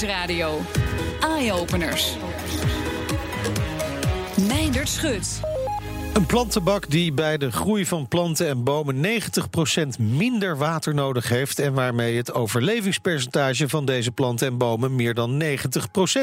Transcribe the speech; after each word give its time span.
Nieuwsradio. 0.00 0.60
Eye-openers. 1.20 2.16
Meindert 4.46 4.88
Schut. 4.88 5.40
Een 6.12 6.26
plantenbak 6.26 6.90
die 6.90 7.12
bij 7.12 7.36
de 7.36 7.52
groei 7.52 7.86
van 7.86 8.08
planten 8.08 8.48
en 8.48 8.64
bomen 8.64 8.96
90% 8.96 10.00
minder 10.00 10.56
water 10.56 10.94
nodig 10.94 11.28
heeft. 11.28 11.58
En 11.58 11.72
waarmee 11.72 12.16
het 12.16 12.32
overlevingspercentage 12.32 13.68
van 13.68 13.84
deze 13.84 14.10
planten 14.10 14.46
en 14.46 14.58
bomen 14.58 14.96
meer 14.96 15.14
dan 15.14 15.42
90% 15.42 15.46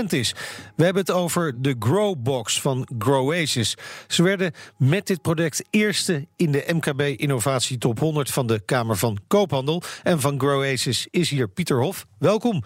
is. 0.10 0.36
We 0.76 0.84
hebben 0.84 1.02
het 1.02 1.12
over 1.12 1.62
de 1.62 1.76
Growbox 1.80 2.62
van 2.62 2.88
Growasis. 3.00 3.78
Ze 4.08 4.24
werden 4.24 4.54
met 4.78 5.08
dit 5.08 5.22
product 5.22 5.64
eerste 5.70 6.28
in 6.36 6.52
de 6.52 6.66
MKB 6.74 7.02
Innovatie 7.02 7.78
Top 7.78 8.00
100 8.00 8.32
van 8.32 8.48
de 8.48 8.62
Kamer 8.66 8.98
van 8.98 9.18
Koophandel. 9.28 9.82
En 10.04 10.20
van 10.20 10.40
Growasis 10.40 11.08
is 11.12 11.30
hier 11.30 11.48
Pieter 11.48 11.82
Hof. 11.82 12.06
Welkom. 12.20 12.64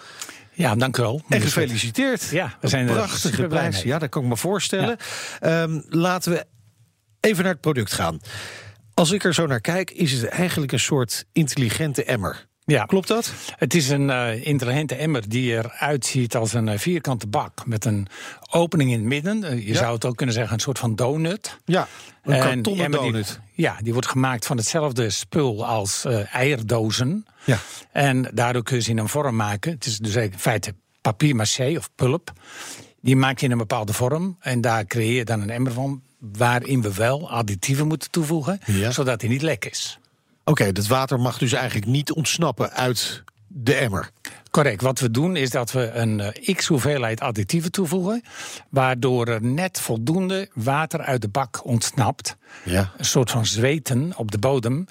Ja, 0.59 0.75
dank 0.75 0.97
u 0.97 1.01
wel. 1.01 1.21
En 1.29 1.41
gefeliciteerd. 1.41 2.29
Ja, 2.29 2.57
we 2.61 2.67
zijn 2.67 2.87
een 2.87 2.93
prachtige 2.93 3.47
prijs. 3.47 3.75
mee. 3.75 3.87
Ja, 3.87 4.00
dat 4.00 4.09
kan 4.09 4.23
ik 4.23 4.27
me 4.27 4.37
voorstellen. 4.37 4.97
Ehm, 5.39 5.81
laten 5.87 6.31
we 6.31 6.45
even 7.19 7.43
naar 7.43 7.51
het 7.51 7.61
product 7.61 7.93
gaan. 7.93 8.19
Als 8.93 9.11
ik 9.11 9.23
er 9.23 9.33
zo 9.33 9.45
naar 9.47 9.61
kijk, 9.61 9.91
is 9.91 10.11
het 10.11 10.25
eigenlijk 10.25 10.71
een 10.71 10.79
soort 10.79 11.25
intelligente 11.31 12.03
emmer. 12.03 12.47
Ja. 12.69 12.86
Klopt 12.86 13.07
dat? 13.07 13.33
Het 13.57 13.73
is 13.73 13.89
een 13.89 14.09
eh, 14.09 14.46
intelligente 14.46 14.96
emmer 14.96 15.29
die 15.29 15.51
eruit 15.51 16.05
ziet 16.05 16.36
als 16.36 16.54
een 16.54 16.68
eh, 16.68 16.78
vierkante 16.79 17.28
bak 17.28 17.65
met 17.65 17.86
een 17.86 18.07
opening 18.51 18.92
in 18.92 18.97
het 19.00 19.07
midden. 19.07 19.43
Eh, 19.43 19.54
je 19.57 19.68
Ja. 19.68 19.73
zou 19.75 19.93
het 19.93 20.05
ook 20.05 20.15
kunnen 20.15 20.36
zeggen 20.36 20.54
een 20.54 20.59
soort 20.59 20.79
van 20.79 20.95
donut. 20.95 21.57
Ja, 21.65 21.87
een 22.23 22.33
En 22.33 22.39
kartonnen 22.42 22.83
emmer 22.86 23.00
die- 23.01 23.11
donut. 23.11 23.39
ja, 23.54 23.78
die 23.82 23.93
wordt 23.93 24.07
gemaakt 24.07 24.45
van 24.45 24.57
hetzelfde 24.57 25.09
spul 25.09 25.65
als 25.65 26.05
eierdozen. 26.32 27.25
Ja. 27.43 27.57
En 27.92 28.32
daardoor 28.33 28.64
kun 28.64 28.75
je 28.75 28.81
ze 28.81 28.89
in 28.89 28.97
een 28.97 29.09
vorm 29.09 29.36
maken. 29.36 29.71
Het 29.71 29.86
is 29.86 29.97
dus 29.97 30.15
in 30.15 30.33
feite 30.37 30.73
papier 31.01 31.36
maché 31.36 31.73
of 31.78 31.89
pulp. 31.95 32.31
Die 33.02 33.16
maak 33.16 33.39
je 33.39 33.45
in 33.45 33.52
een 33.52 33.58
bepaalde 33.58 33.94
vorm. 33.94 34.38
En 34.40 34.62
daar 34.62 34.86
creëer 34.86 35.16
je 35.16 35.25
dan 35.25 35.42
een 35.42 35.50
emmer 35.50 35.72
van. 35.72 36.02
Waarin 36.20 36.81
we 36.81 36.94
wel 36.94 37.30
additieven 37.31 37.88
moeten 37.88 38.12
toevoegen. 38.12 38.59
Ja. 38.66 38.92
Zodat 38.92 39.22
hij 39.22 39.30
niet 39.30 39.42
lek 39.42 39.66
is. 39.66 40.00
Oké, 40.50 40.72
dat 40.72 40.88
water 40.88 41.19
mag 41.19 41.38
dus 41.38 41.53
eigenlijk 41.53 41.86
niet 41.86 42.11
ontsnappen 42.11 42.72
uit 42.72 43.23
de 43.47 43.73
emmer. 43.73 44.09
Correct. 44.52 44.81
Wat 44.81 45.00
we 45.00 45.11
doen 45.11 45.36
is 45.36 45.50
dat 45.50 45.72
we 45.72 45.91
een 45.91 46.19
eh, 46.19 46.56
x 46.56 46.67
hoeveelheid 46.67 47.19
additieven 47.19 47.72
toevoegen. 47.72 48.23
Waardoor 48.69 49.28
er 49.28 49.44
net 49.44 49.80
voldoende 49.80 50.50
water 50.53 51.02
uit 51.02 51.22
de 51.22 51.28
bak 51.28 51.66
ontsnapt. 51.66 52.38
Ja. 52.66 52.91
Een 52.97 53.06
soort 53.06 53.31
van 53.31 53.45
zweten 53.45 54.14
op 54.16 54.31
de 54.31 54.38
bodem. 54.38 54.86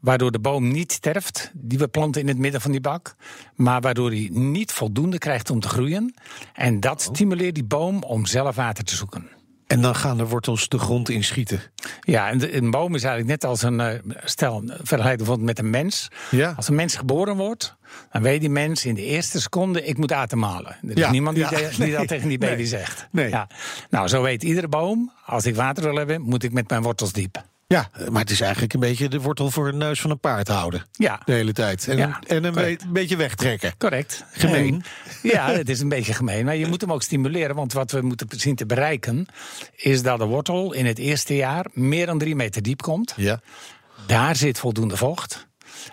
Waardoor 0.00 0.30
de 0.30 0.38
boom 0.38 0.72
niet 0.72 0.92
sterft, 0.92 1.50
die 1.54 1.78
we 1.78 1.88
planten 1.88 2.20
in 2.20 2.28
het 2.28 2.38
midden 2.38 2.60
van 2.60 2.70
die 2.70 2.80
bak. 2.80 3.14
Maar 3.54 3.80
waardoor 3.80 4.10
hij 4.10 4.28
niet 4.32 4.72
voldoende 4.72 5.18
krijgt 5.18 5.50
om 5.50 5.60
te 5.60 5.68
groeien. 5.68 6.14
En 6.54 6.80
dat 6.80 7.02
stimuleert 7.02 7.54
die 7.54 7.64
boom 7.64 8.02
om 8.02 8.26
zelf 8.26 8.56
water 8.56 8.84
te 8.84 8.96
zoeken. 8.96 9.39
En 9.70 9.80
dan 9.80 9.94
gaan 9.94 10.16
de 10.16 10.26
wortels 10.26 10.68
de 10.68 10.78
grond 10.78 11.08
inschieten. 11.08 11.60
Ja, 12.00 12.28
en 12.28 12.38
de- 12.38 12.56
een 12.56 12.70
boom 12.70 12.94
is 12.94 13.02
eigenlijk 13.02 13.40
net 13.40 13.50
als 13.50 13.62
een, 13.62 13.80
eh, 13.80 13.98
stel, 14.24 14.62
vergelijk 14.82 15.16
bijvoorbeeld 15.16 15.46
met 15.46 15.58
een 15.58 15.70
mens. 15.70 16.08
Ja. 16.30 16.52
Als 16.56 16.68
een 16.68 16.74
mens 16.74 16.94
geboren 16.96 17.36
wordt, 17.36 17.76
dan 18.12 18.22
weet 18.22 18.40
die 18.40 18.50
mens 18.50 18.84
in 18.84 18.94
de 18.94 19.04
eerste 19.04 19.40
seconde, 19.40 19.84
ik 19.84 19.96
moet 19.96 20.12
ademhalen. 20.12 20.76
Er 20.82 20.90
is 20.90 20.96
Ja, 20.96 21.10
niemand 21.10 21.34
die, 21.36 21.44
ja, 21.44 21.50
de- 21.50 21.56
die 21.70 21.78
nee, 21.78 21.92
dat 21.92 22.08
tegen 22.08 22.28
die 22.28 22.38
baby 22.38 22.54
nee, 22.56 22.66
zegt. 22.66 23.06
nee. 23.10 23.28
Ja. 23.28 23.48
Nou, 23.90 24.08
zo 24.08 24.22
weet 24.22 24.42
iedere 24.42 24.68
boom, 24.68 25.12
als 25.26 25.46
ik 25.46 25.54
water 25.56 25.82
wil 25.84 25.94
hebben, 25.96 26.20
moet 26.20 26.42
ik 26.42 26.52
met 26.52 26.68
mijn 26.68 26.82
wortels 26.82 27.12
diep. 27.12 27.42
Ja, 27.74 27.90
maar 28.10 28.20
het 28.20 28.30
is 28.30 28.40
eigenlijk 28.40 28.72
een 28.74 28.80
beetje 28.80 29.08
de 29.08 29.20
wortel 29.20 29.50
voor 29.50 29.70
de 29.70 29.76
neus 29.76 30.00
van 30.00 30.10
een 30.10 30.18
paard 30.20 30.48
houden. 30.48 30.84
Ja, 30.92 31.20
De 31.24 31.32
hele 31.32 31.52
tijd. 31.52 31.88
En, 31.88 31.96
Ja, 31.96 32.20
een- 32.26 32.44
en 32.44 32.56
een 32.56 32.78
beetje 32.92 33.16
wegtrekken. 33.16 33.72
correct. 33.78 34.24
Gemeen. 34.32 34.74
En- 34.74 34.82
ja, 35.30 35.50
het 35.50 35.68
is 35.68 35.80
een 35.80 35.88
beetje 35.88 36.12
gemeen. 36.14 36.44
Maar 36.44 36.56
je 36.56 36.66
moet 36.66 36.80
hem 36.80 36.92
ook 36.92 37.02
stimuleren. 37.02 37.54
Want 37.56 37.72
wat 37.72 37.90
we 37.90 38.00
moeten 38.00 38.26
zien 38.40 38.54
te 38.56 38.66
bereiken... 38.66 39.26
is 39.76 40.02
dat 40.02 40.18
de 40.18 40.24
wortel 40.24 40.72
in 40.72 40.86
het 40.86 40.98
eerste 40.98 41.34
jaar 41.36 41.66
meer 41.72 42.06
dan 42.06 42.18
drie 42.18 42.34
meter 42.36 42.62
diep 42.62 42.82
komt. 42.82 43.14
Ja. 43.16 43.40
Daar 44.06 44.36
zit 44.36 44.58
voldoende 44.58 44.96
vocht. 44.96 45.46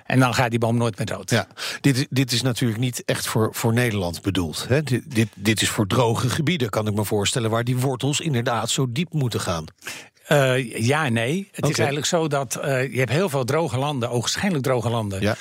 En 0.05 0.19
dan 0.19 0.33
gaat 0.33 0.49
die 0.49 0.59
boom 0.59 0.77
nooit 0.77 0.97
meer 0.97 1.05
dood. 1.05 1.29
Ja, 1.29 1.47
dit, 1.81 1.97
is- 1.97 2.07
dit 2.09 2.31
is 2.31 2.41
natuurlijk 2.41 2.79
niet 2.79 3.03
echt 3.05 3.27
voor, 3.27 3.49
voor 3.51 3.73
Nederland 3.73 4.21
bedoeld. 4.21 4.65
Hè? 4.67 4.83
Dit, 4.83 5.15
dit, 5.15 5.27
dit 5.35 5.61
is 5.61 5.69
voor 5.69 5.87
droge 5.87 6.29
gebieden, 6.29 6.69
kan 6.69 6.87
ik 6.87 6.93
me 6.93 7.05
voorstellen, 7.05 7.49
waar 7.49 7.63
die 7.63 7.77
wortels 7.77 8.19
inderdaad 8.19 8.69
zo 8.69 8.85
diep 8.91 9.13
moeten 9.13 9.39
gaan. 9.41 9.65
Eh, 10.27 10.77
ja 10.85 11.09
nee. 11.09 11.49
Het 11.51 11.69
is 11.69 11.77
eigenlijk 11.77 12.07
zo 12.07 12.27
dat 12.27 12.55
eh, 12.55 12.91
je 12.91 12.97
hebt 12.99 13.11
heel 13.11 13.29
veel 13.29 13.43
droge 13.43 13.77
landen, 13.77 14.09
ogenschijnlijk 14.09 14.63
droge 14.63 14.89
landen, 14.89 15.21
Ja. 15.21 15.35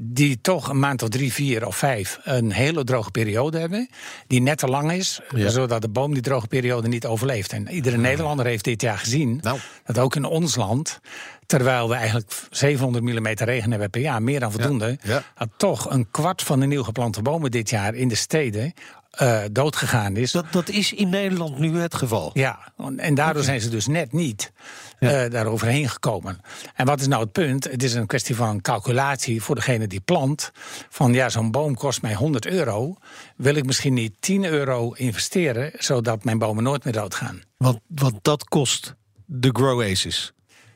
die 0.00 0.40
toch 0.40 0.68
een 0.68 0.78
maand 0.78 1.02
of 1.02 1.08
drie, 1.08 1.32
vier 1.32 1.66
of 1.66 1.76
vijf 1.76 2.18
een 2.22 2.52
hele 2.52 2.84
droge 2.84 3.10
periode 3.10 3.58
hebben, 3.58 3.88
die 4.26 4.40
net 4.40 4.58
te 4.58 4.66
lang 4.66 4.92
is, 4.92 5.20
Ja. 5.34 5.48
zodat 5.48 5.82
de 5.82 5.88
boom 5.88 6.12
die 6.12 6.22
droge 6.22 6.46
periode 6.46 6.88
niet 6.88 7.06
overleeft. 7.06 7.52
En 7.52 7.68
iedere 7.70 7.96
Nederlander 7.96 8.46
heeft 8.46 8.64
dit 8.64 8.80
jaar 8.82 8.98
gezien 8.98 9.38
Nou. 9.42 9.58
dat 9.84 9.98
ook 9.98 10.16
in 10.16 10.24
ons 10.24 10.56
land, 10.56 11.00
terwijl 11.46 11.88
we 11.88 11.94
eigenlijk 11.94 12.32
700 12.50 13.04
mm 13.04 13.26
regen 13.26 13.70
hebben 13.70 13.90
per 13.90 14.00
jaar, 14.00 14.22
meer 14.22 14.40
dan 14.40 14.52
voldoende, 14.52 14.98
ja. 15.02 15.22
dat 15.38 15.48
toch 15.56 15.90
een 15.90 16.10
kwart 16.10 16.42
van 16.42 16.60
de 16.60 16.66
nieuw 16.66 16.82
geplante 16.82 17.22
bomen 17.22 17.50
dit 17.50 17.70
jaar 17.70 17.94
in 17.94 18.08
de 18.08 18.14
steden 18.14 18.72
eh, 19.12 19.42
doodgegaan 19.52 20.16
is. 20.16 20.32
Dat, 20.32 20.44
dat 20.50 20.68
is 20.68 20.92
in 20.92 21.08
Nederland 21.08 21.58
nu 21.58 21.78
het 21.78 21.94
geval. 21.94 22.30
Ja, 22.32 22.72
en 22.96 23.14
daardoor 23.14 23.42
zijn 23.42 23.60
ze 23.60 23.68
dus 23.68 23.86
net 23.86 24.12
niet 24.12 24.52
eh 24.98 25.30
daar 25.30 25.46
overheen 25.46 25.88
gekomen. 25.88 26.40
En 26.74 26.86
wat 26.86 27.00
is 27.00 27.06
nou 27.06 27.22
het 27.22 27.32
punt? 27.32 27.64
Het 27.64 27.82
is 27.82 27.94
een 27.94 28.06
kwestie 28.06 28.36
van 28.36 28.60
calculatie 28.60 29.42
voor 29.42 29.54
degene 29.54 29.86
die 29.86 30.00
plant. 30.00 30.50
Van 30.88 31.12
ja, 31.12 31.28
zo'n 31.28 31.50
boom 31.50 31.74
kost 31.74 32.02
mij 32.02 32.14
100 32.14 32.46
euro. 32.46 32.96
Wil 33.36 33.54
ik 33.54 33.66
misschien 33.66 33.94
niet 33.94 34.14
10 34.20 34.44
euro 34.44 34.92
investeren, 34.92 35.72
zodat 35.78 36.24
mijn 36.24 36.38
bomen 36.38 36.62
nooit 36.62 36.84
meer 36.84 36.92
doodgaan? 36.92 37.42
Want, 37.56 37.78
want 37.86 38.18
dat 38.22 38.44
kost 38.44 38.94
de 39.26 39.50
Growasis. 39.52 40.32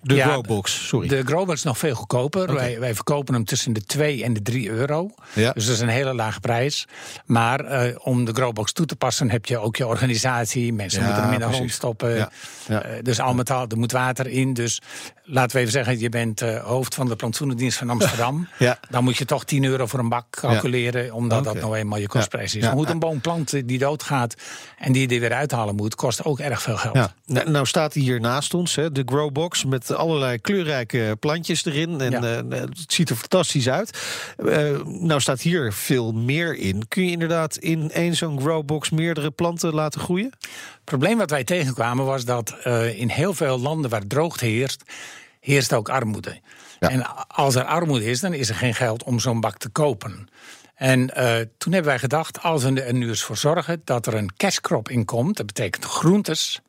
De 0.07 0.15
Ja, 0.15 0.27
Growbox, 0.27 0.87
sorry. 0.87 1.09
De 1.09 1.23
Growbox 1.25 1.59
is 1.59 1.63
nog 1.65 1.79
veel 1.79 1.95
goedkoper. 1.95 2.55
Wij, 2.55 2.81
wij 2.81 2.95
verkopen 2.95 3.35
hem 3.35 3.45
tussen 3.45 3.73
de 3.73 3.85
2 3.85 4.25
en 4.25 4.33
de 4.33 4.43
3 4.43 4.71
euro. 4.71 5.11
Ja. 5.33 5.53
Dus 5.53 5.67
dat 5.67 5.75
is 5.75 5.81
een 5.81 5.89
hele 5.89 6.15
lage 6.15 6.41
prijs. 6.41 6.87
Maar 7.25 7.61
eh, 7.61 7.95
om 7.99 8.25
de 8.25 8.33
Growbox 8.33 8.73
toe 8.73 8.87
te 8.87 8.97
passen 8.97 9.31
heb 9.31 9.47
je 9.47 9.59
ook 9.59 9.77
je 9.77 9.87
organisatie. 9.87 10.73
Mensen 10.73 11.01
Ja, 11.01 11.07
moeten 11.07 11.41
hem 11.41 11.53
in 11.53 11.67
de 11.67 11.73
stoppen. 11.73 12.29
Eh, 12.67 12.79
dus 13.03 13.21
al 13.21 13.35
met 13.35 13.51
al, 13.51 13.67
er 13.69 13.79
moet 13.79 13.93
water 13.93 14.27
in. 14.27 14.55
Dus 14.55 14.81
laten 15.25 15.57
we 15.57 15.61
even 15.61 15.73
zeggen, 15.73 15.99
je 15.99 16.09
bent 16.09 16.41
eh, 16.41 16.65
hoofd 16.65 16.95
van 16.95 17.09
de 17.09 17.17
plantsoenendienst 17.17 17.79
van 17.79 17.91
Amsterdam. 17.91 18.49
Ja. 18.59 18.79
Dan 18.91 19.05
moet 19.05 19.17
je 19.17 19.25
toch 19.25 19.45
10 19.45 19.65
euro 19.65 19.87
voor 19.87 19.99
een 19.99 20.09
bak 20.09 20.27
calculeren. 20.31 21.13
Omdat 21.13 21.45
dat 21.45 21.55
nou 21.55 21.77
eenmaal 21.77 21.99
je 21.99 22.09
kostprijs 22.09 22.55
is. 22.55 22.63
Maar 22.63 22.73
goed, 22.73 22.91
een 22.91 22.99
boom 22.99 23.21
planten 23.21 23.67
die 23.67 23.79
doodgaat 23.79 24.35
en 24.79 24.93
die 24.93 25.09
je 25.09 25.15
er 25.15 25.21
weer 25.21 25.33
uithalen 25.33 25.75
moet, 25.75 25.95
kost 25.95 26.25
ook 26.25 26.39
erg 26.39 26.63
veel 26.63 26.77
geld. 26.77 26.95
Ja, 26.95 27.13
nou, 27.27 27.51
nou 27.51 27.67
staat 27.67 27.95
hij 27.95 28.03
hier 28.03 28.21
naast 28.21 28.55
ons, 28.55 28.75
hè, 28.75 28.93
de 28.93 29.03
Growbox, 29.07 29.65
met 29.65 29.96
allerlei 29.97 30.39
kleurrijke 30.41 31.17
plantjes 31.21 31.65
erin. 31.65 32.01
En 32.01 32.11
Ja. 32.11 32.43
eh, 32.51 32.61
het 32.61 32.93
ziet 32.93 33.11
er 33.11 33.17
fantastisch 33.17 33.69
uit. 33.69 33.99
Eh, 34.37 34.81
nou 34.85 35.21
staat 35.21 35.41
hier 35.41 35.73
veel 35.73 36.13
meer 36.13 36.55
in. 36.57 36.89
Kun 36.89 37.05
je 37.05 37.11
inderdaad 37.11 37.57
in 37.57 37.91
één 37.91 38.17
zo'n 38.17 38.41
Growbox 38.41 38.91
meerdere 38.91 39.31
planten 39.31 39.75
laten 39.75 40.01
groeien? 40.01 40.33
Het 40.41 40.85
probleem 40.85 41.19
wat 41.19 41.31
wij 41.31 41.45
tegenkwamen 41.45 42.05
was 42.05 42.25
dat 42.25 42.51
eh, 42.63 42.99
in 42.99 43.09
heel 43.09 43.35
veel 43.35 43.59
landen 43.61 43.91
waar 43.91 44.07
droogte 44.07 44.47
heerst, 44.47 44.83
heerst 45.41 45.73
ook 45.73 45.89
armoede. 45.89 46.41
Ja. 46.81 46.89
En 46.91 47.27
als 47.29 47.55
er 47.55 47.65
armoede 47.65 48.05
is, 48.05 48.21
dan 48.21 48.33
is 48.35 48.49
er 48.49 48.55
geen 48.55 48.75
geld 48.75 49.03
om 49.03 49.19
zo'n 49.21 49.41
bak 49.41 49.57
te 49.59 49.69
kopen. 49.69 50.29
En 50.75 51.15
eh, 51.15 51.35
toen 51.59 51.73
hebben 51.73 51.91
wij 51.91 51.99
gedacht, 51.99 52.43
als 52.43 52.63
we 52.63 52.81
er 52.83 52.95
nu 52.95 53.09
eens 53.09 53.23
voor 53.23 53.37
zorgen 53.37 53.81
dat 53.85 54.07
er 54.07 54.15
een 54.15 54.37
cashcrop 54.37 54.89
in 54.89 55.05
komt, 55.05 55.37
dat 55.37 55.47
betekent 55.47 55.85
groentes, 55.85 56.61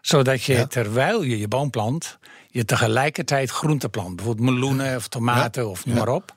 zodat 0.00 0.42
je 0.42 0.52
Ja. 0.52 0.66
terwijl 0.66 1.22
je 1.22 1.38
je 1.38 1.48
boom 1.48 1.70
plant, 1.70 2.18
je 2.50 2.64
tegelijkertijd 2.64 3.50
groenten 3.50 3.90
plant. 3.90 4.16
Bijvoorbeeld 4.16 4.50
meloenen 4.50 4.96
of 4.96 5.08
tomaten 5.08 5.62
Ja. 5.62 5.68
of 5.68 5.86
noem 5.86 5.96
Ja. 5.96 6.04
maar 6.04 6.14
op. 6.14 6.34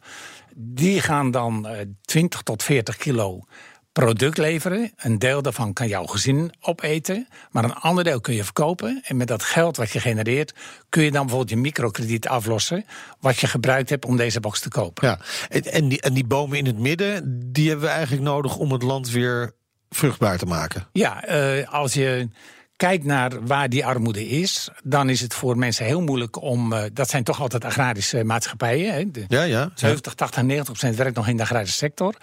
Die 0.55 1.01
gaan 1.01 1.31
dan 1.31 1.67
eh 1.67 1.85
20 2.01 2.41
tot 2.41 2.63
40 2.63 2.97
kilo 2.97 3.43
product 3.91 4.37
leveren. 4.37 4.91
Een 4.95 5.19
deel 5.19 5.41
daarvan 5.41 5.73
kan 5.73 5.87
jouw 5.87 6.05
gezin 6.05 6.53
opeten. 6.61 7.27
Maar 7.51 7.63
een 7.63 7.73
ander 7.73 8.03
deel 8.03 8.21
kun 8.21 8.33
je 8.33 8.43
verkopen. 8.43 9.01
En 9.03 9.17
met 9.17 9.27
dat 9.27 9.43
geld 9.43 9.77
wat 9.77 9.91
je 9.91 9.99
genereert... 9.99 10.53
kun 10.89 11.03
je 11.03 11.11
dan 11.11 11.21
bijvoorbeeld 11.21 11.49
je 11.49 11.57
microkrediet 11.57 12.27
aflossen... 12.27 12.85
wat 13.19 13.39
je 13.39 13.47
gebruikt 13.47 13.89
hebt 13.89 14.05
om 14.05 14.17
deze 14.17 14.39
box 14.39 14.59
te 14.59 14.69
kopen. 14.69 15.07
Ja, 15.07 15.19
en, 15.49 15.63
en, 15.63 15.87
die, 15.87 16.01
en 16.01 16.13
die 16.13 16.25
bomen 16.25 16.57
in 16.57 16.65
het 16.65 16.79
midden, 16.79 17.39
die 17.51 17.67
hebben 17.69 17.85
we 17.85 17.91
eigenlijk 17.91 18.23
nodig 18.23 18.57
om 18.57 18.71
het 18.71 18.81
land 18.83 19.09
weer 19.09 19.53
vruchtbaar 19.89 20.37
te 20.37 20.45
maken. 20.45 20.87
Ja, 20.91 21.23
eh, 21.23 21.73
als 21.73 21.93
je 21.93 22.29
kijkt 22.83 23.03
naar 23.05 23.45
waar 23.45 23.69
die 23.69 23.85
armoede 23.85 24.27
is... 24.29 24.69
dan 24.83 25.09
is 25.09 25.21
het 25.21 25.33
voor 25.33 25.57
mensen 25.57 25.85
heel 25.85 26.01
moeilijk 26.01 26.41
om... 26.41 26.73
eh, 26.73 26.83
dat 26.93 27.09
zijn 27.09 27.23
toch 27.23 27.41
altijd 27.41 27.65
agrarische 27.65 28.23
maatschappijen. 28.23 28.93
Hè? 28.93 29.11
De- 29.11 29.25
Ja, 29.27 29.43
ja. 29.43 29.71
70, 29.75 30.13
80, 30.13 30.41
90 30.43 30.65
procent 30.65 30.95
werkt 30.95 31.15
nog 31.15 31.27
in 31.27 31.37
de 31.37 31.43
agrarische 31.43 31.77
sector. 31.77 32.15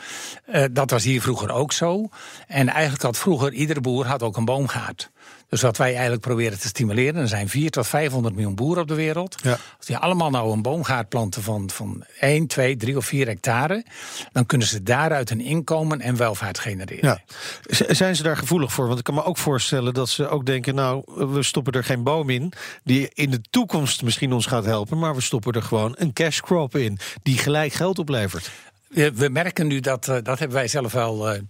Eh, 0.46 0.64
dat 0.72 0.90
was 0.90 1.04
hier 1.04 1.22
vroeger 1.22 1.50
ook 1.50 1.72
zo. 1.72 2.08
En 2.46 2.68
eigenlijk 2.68 3.02
had 3.02 3.18
vroeger 3.18 3.52
iedere 3.52 3.80
boer 3.80 4.06
had 4.06 4.22
ook 4.22 4.36
een 4.36 4.44
boomgaard. 4.44 5.10
Dus 5.50 5.62
wat 5.62 5.76
wij 5.76 5.92
eigenlijk 5.92 6.20
proberen 6.20 6.60
te 6.60 6.66
stimuleren, 6.66 7.20
er 7.20 7.28
zijn 7.28 7.48
4 7.48 7.70
tot 7.70 7.86
500 7.86 8.34
miljoen 8.34 8.54
boeren 8.54 8.82
op 8.82 8.88
de 8.88 8.94
wereld. 8.94 9.36
Ja. 9.42 9.58
Als 9.76 9.86
die 9.86 9.96
allemaal 9.96 10.30
nou 10.30 10.52
een 10.52 10.62
boomgaard 10.62 11.08
planten 11.08 11.42
van, 11.42 11.70
van 11.70 12.04
1, 12.20 12.46
2, 12.46 12.76
3 12.76 12.96
of 12.96 13.04
4 13.06 13.26
hectare, 13.26 13.84
dan 14.32 14.46
kunnen 14.46 14.66
ze 14.66 14.82
daaruit 14.82 15.30
een 15.30 15.40
inkomen 15.40 16.00
en 16.00 16.16
welvaart 16.16 16.58
genereren. 16.58 17.20
Ja. 17.66 17.94
Zijn 17.94 18.16
ze 18.16 18.22
daar 18.22 18.36
gevoelig 18.36 18.72
voor? 18.72 18.86
Want 18.86 18.98
ik 18.98 19.04
kan 19.04 19.14
me 19.14 19.24
ook 19.24 19.38
voorstellen 19.38 19.94
dat 19.94 20.08
ze 20.08 20.28
ook 20.28 20.46
denken: 20.46 20.74
nou, 20.74 21.02
we 21.32 21.42
stoppen 21.42 21.72
er 21.72 21.84
geen 21.84 22.02
boom 22.02 22.30
in 22.30 22.52
die 22.84 23.10
in 23.14 23.30
de 23.30 23.40
toekomst 23.50 24.02
misschien 24.02 24.32
ons 24.32 24.46
gaat 24.46 24.64
helpen, 24.64 24.98
maar 24.98 25.14
we 25.14 25.20
stoppen 25.20 25.52
er 25.52 25.62
gewoon 25.62 25.94
een 25.98 26.12
cash 26.12 26.40
crop 26.40 26.76
in 26.76 26.98
die 27.22 27.38
gelijk 27.38 27.72
geld 27.72 27.98
oplevert. 27.98 28.50
We, 28.90 29.12
we 29.14 29.28
merken 29.28 29.66
nu 29.66 29.80
dat, 29.80 30.08
eh, 30.08 30.16
dat 30.22 30.38
hebben 30.38 30.56
wij 30.56 30.68
zelf 30.68 30.92
wel 30.92 31.30
eh, 31.30 31.40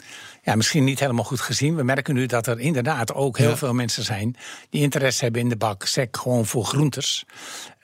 ja, 0.42 0.54
misschien 0.54 0.84
niet 0.84 1.00
helemaal 1.00 1.25
goed 1.25 1.40
gezien. 1.40 1.76
We 1.76 1.82
merken 1.82 2.14
nu 2.14 2.26
dat 2.26 2.46
er 2.46 2.58
inderdaad 2.60 3.14
ook 3.14 3.38
heel 3.38 3.48
Ja. 3.48 3.56
veel 3.56 3.72
mensen 3.75 4.04
zijn 4.04 4.37
die 4.70 4.82
interesse 4.82 5.25
hebben 5.25 5.40
in 5.42 5.48
de 5.48 5.56
bak 5.56 5.84
sec 5.87 6.16
gewoon 6.16 6.46
voor 6.46 6.64
groentes 6.64 7.25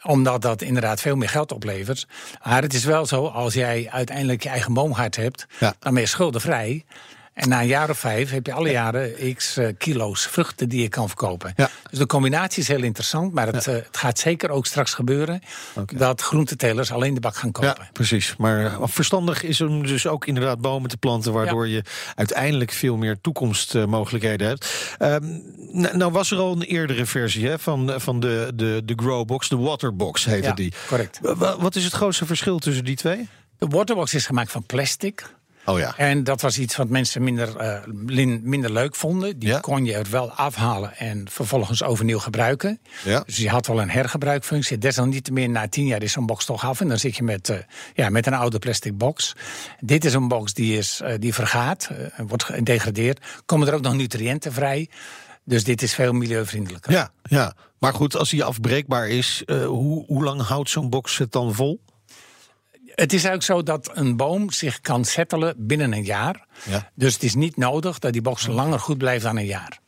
omdat 0.03 0.43
dat 0.43 0.63
inderdaad 0.63 1.01
veel 1.01 1.17
meer 1.17 1.29
geld 1.29 1.53
oplevert. 1.53 2.07
Maar 2.45 2.63
het 2.63 2.75
is 2.75 2.85
wel 2.85 3.07
zo, 3.07 3.27
als 3.27 3.55
jij 3.55 3.89
uiteindelijk 3.91 4.43
je 4.43 4.49
eigen 4.49 4.73
boomgaard 4.75 5.17
hebt, 5.17 5.47
Ja. 5.61 5.75
dan 5.79 5.93
ben 5.93 6.03
je 6.03 6.09
schuldenvrij. 6.09 6.85
En 7.37 7.49
na 7.49 7.61
een 7.61 7.67
jaar 7.67 7.91
of 7.91 7.99
vijf 7.99 8.31
heb 8.31 8.47
je 8.47 8.53
alle 8.53 8.71
jaren 8.71 9.35
x 9.35 9.57
eh, 9.57 9.69
kilo's 9.79 10.27
vruchten 10.27 10.69
die 10.69 10.83
je 10.83 10.89
kan 10.89 11.07
verkopen. 11.09 11.53
Ja. 11.57 11.71
Dus 11.91 11.99
de 11.99 12.07
combinatie 12.07 12.63
is 12.63 12.69
heel 12.69 12.83
interessant. 12.83 13.33
Maar 13.33 13.47
het, 13.47 13.67
eh, 13.67 13.75
het 13.75 13.97
gaat 13.97 14.19
zeker 14.19 14.51
ook 14.51 14.67
straks 14.67 14.95
gebeuren 14.95 15.41
dat 15.97 16.21
groentetelers 16.21 16.93
alleen 16.93 17.15
de 17.15 17.21
bak 17.21 17.37
gaan 17.37 17.53
kopen. 17.53 17.75
Ja, 17.79 17.89
precies. 17.93 18.35
Maar 18.37 18.65
eh, 18.67 18.79
verstandig 18.83 19.43
is 19.43 19.61
om 19.61 19.87
dus 19.87 20.07
ook 20.07 20.27
inderdaad 20.27 20.61
bomen 20.61 20.91
te 20.91 20.97
planten, 20.97 21.33
waardoor 21.33 21.69
je 21.69 21.83
uiteindelijk 22.15 22.71
veel 22.73 22.97
meer 22.97 23.21
toekomstmogelijkheden 23.21 24.47
hebt. 24.49 24.95
Ehm, 24.99 25.25
nou, 25.73 25.97
nou 25.97 26.13
was 26.13 26.31
er 26.31 26.39
al 26.39 26.53
een 26.53 26.63
eerdere 26.63 27.07
versie 27.07 27.47
hè, 27.49 27.59
van, 27.59 27.93
van 27.97 28.21
de, 28.21 28.53
de, 28.55 28.83
de 28.85 28.93
Growbox, 28.97 29.49
de 29.49 29.57
Waterbox 29.57 30.25
heette 30.25 30.49
Ja, 30.49 30.55
die. 30.55 30.73
correct. 30.89 31.19
Wa- 31.23 31.59
Wat 31.59 31.77
is 31.77 31.85
het 31.85 31.93
grootste 31.93 32.27
verschil 32.27 32.59
tussen 32.59 32.85
die 32.85 32.97
twee? 32.97 33.29
De 33.59 33.67
waterbox 33.67 34.15
is 34.15 34.27
gemaakt 34.27 34.51
van 34.51 34.63
plastic. 34.67 35.35
Oh 35.67 35.79
ja. 35.79 35.97
En 35.97 36.25
dat 36.25 36.41
was 36.41 36.59
iets 36.59 36.77
wat 36.77 36.89
mensen 36.89 37.23
minder, 37.25 37.57
eh, 37.57 37.79
minder 38.43 38.73
leuk 38.73 38.95
vonden. 38.95 39.39
Die 39.39 39.49
Ja. 39.49 39.61
kon 39.61 39.85
je 39.85 39.95
er 39.95 40.11
wel 40.11 40.31
afhalen 40.31 40.97
en 40.97 41.27
vervolgens 41.31 41.83
overnieuw 41.83 42.19
gebruiken. 42.19 42.81
Ja. 43.05 43.23
Dus 43.27 43.37
je 43.37 43.49
had 43.49 43.67
wel 43.67 43.81
een 43.81 43.91
hergebruikfunctie. 43.91 44.79
Desalniettemin, 44.79 45.53
na 45.53 45.69
tien 45.69 45.87
jaar 45.87 46.03
is 46.03 46.13
zo'n 46.13 46.27
box 46.27 46.45
toch 46.45 46.65
af. 46.65 46.81
En 46.81 46.89
dan 46.89 46.99
zit 46.99 47.17
je 47.17 47.23
met, 47.23 47.49
eh, 47.49 47.57
ja, 47.95 48.09
met 48.09 48.27
een 48.27 48.35
oude 48.35 48.59
plastic 48.59 48.97
box. 48.99 49.33
Dit 49.81 50.05
is 50.05 50.15
een 50.15 50.29
box 50.29 50.53
die, 50.55 50.77
is, 50.79 51.01
eh, 51.01 51.15
die 51.19 51.35
vergaat, 51.35 51.91
wordt 52.17 52.45
gedegradeerd. 52.45 53.25
Komen 53.47 53.69
er 53.69 53.75
ook 53.75 53.81
nog 53.83 53.95
nutriënten 53.95 54.53
vrij. 54.53 54.89
Dus 55.45 55.65
dit 55.65 55.83
is 55.83 55.95
veel 55.95 56.13
milieuvriendelijker. 56.13 56.93
Ja, 56.93 57.11
ja. 57.23 57.55
Maar 57.79 57.93
goed, 57.95 58.17
als 58.17 58.31
die 58.31 58.45
afbreekbaar 58.45 59.09
is, 59.09 59.43
hoe, 59.47 60.05
hoe 60.07 60.25
lang 60.25 60.43
houdt 60.43 60.71
zo'n 60.71 60.91
box 60.91 61.19
het 61.19 61.33
dan 61.33 61.55
vol? 61.55 61.81
Het 62.97 63.13
is 63.13 63.25
eigenlijk 63.25 63.43
zo 63.43 63.63
dat 63.63 63.91
een 63.95 64.17
boom 64.17 64.51
zich 64.51 64.81
kan 64.81 65.05
settelen 65.05 65.55
binnen 65.59 65.93
een 65.93 66.05
jaar. 66.05 66.47
Ja. 66.69 66.91
Dus 66.95 67.15
het 67.15 67.23
is 67.23 67.35
niet 67.35 67.57
nodig 67.57 67.99
dat 67.99 68.13
die 68.13 68.23
box 68.23 68.47
langer 68.47 68.81
goed 68.81 68.99
blijft 68.99 69.25
dan 69.25 69.37
een 69.37 69.47
jaar. 69.47 69.79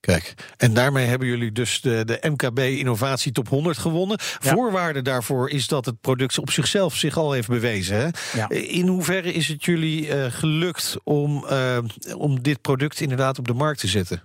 Kijk, 0.00 0.34
en 0.56 0.74
daarmee 0.74 1.06
hebben 1.06 1.28
jullie 1.28 1.52
dus 1.52 1.80
de, 1.80 2.02
de 2.04 2.18
MKB 2.30 2.58
Innovatie 2.58 3.32
Top 3.32 3.48
100 3.48 3.78
gewonnen. 3.78 4.18
Ja. 4.40 4.52
Voorwaarde 4.52 5.02
daarvoor 5.02 5.50
is 5.50 5.66
dat 5.66 5.84
het 5.84 6.00
product 6.00 6.38
op 6.38 6.50
zichzelf 6.50 6.96
zich 6.96 7.16
al 7.16 7.32
heeft 7.32 7.48
bewezen. 7.48 7.96
Hè? 7.96 8.08
Ja. 8.38 8.48
In 8.48 8.86
hoeverre 8.86 9.32
is 9.32 9.48
het 9.48 9.64
jullie 9.64 10.14
eh, 10.14 10.32
gelukt 10.32 10.96
om, 11.04 11.46
eh, 11.46 11.78
om 12.16 12.42
dit 12.42 12.60
product 12.60 13.00
inderdaad 13.00 13.38
op 13.38 13.46
de 13.46 13.54
markt 13.54 13.80
te 13.80 13.86
zetten? 13.86 14.22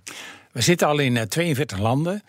We 0.52 0.60
zitten 0.60 0.86
al 0.86 0.98
in 0.98 1.16
eh, 1.16 1.22
42 1.22 1.78
landen. 1.78 2.22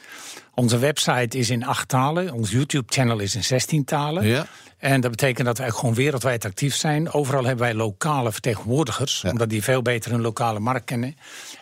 Onze 0.53 0.77
website 0.77 1.37
is 1.37 1.49
in 1.49 1.65
acht 1.65 1.87
talen. 1.87 2.33
Ons 2.33 2.51
YouTube-channel 2.51 3.19
is 3.19 3.35
in 3.35 3.43
16 3.43 3.83
talen. 3.83 4.25
Ja. 4.25 4.45
En 4.85 5.01
dat 5.01 5.11
betekent 5.11 5.45
dat 5.47 5.57
wij 5.57 5.69
gewoon 5.69 5.93
wereldwijd 5.93 6.45
actief 6.45 6.75
zijn. 6.75 7.11
Overal 7.11 7.43
hebben 7.43 7.65
wij 7.65 7.73
lokale 7.73 8.31
vertegenwoordigers, 8.31 9.21
Ja. 9.21 9.29
omdat 9.29 9.49
die 9.49 9.63
veel 9.63 9.81
beter 9.81 10.11
hun 10.11 10.21
lokale 10.21 10.59
markt 10.59 10.85
kennen. 10.85 11.17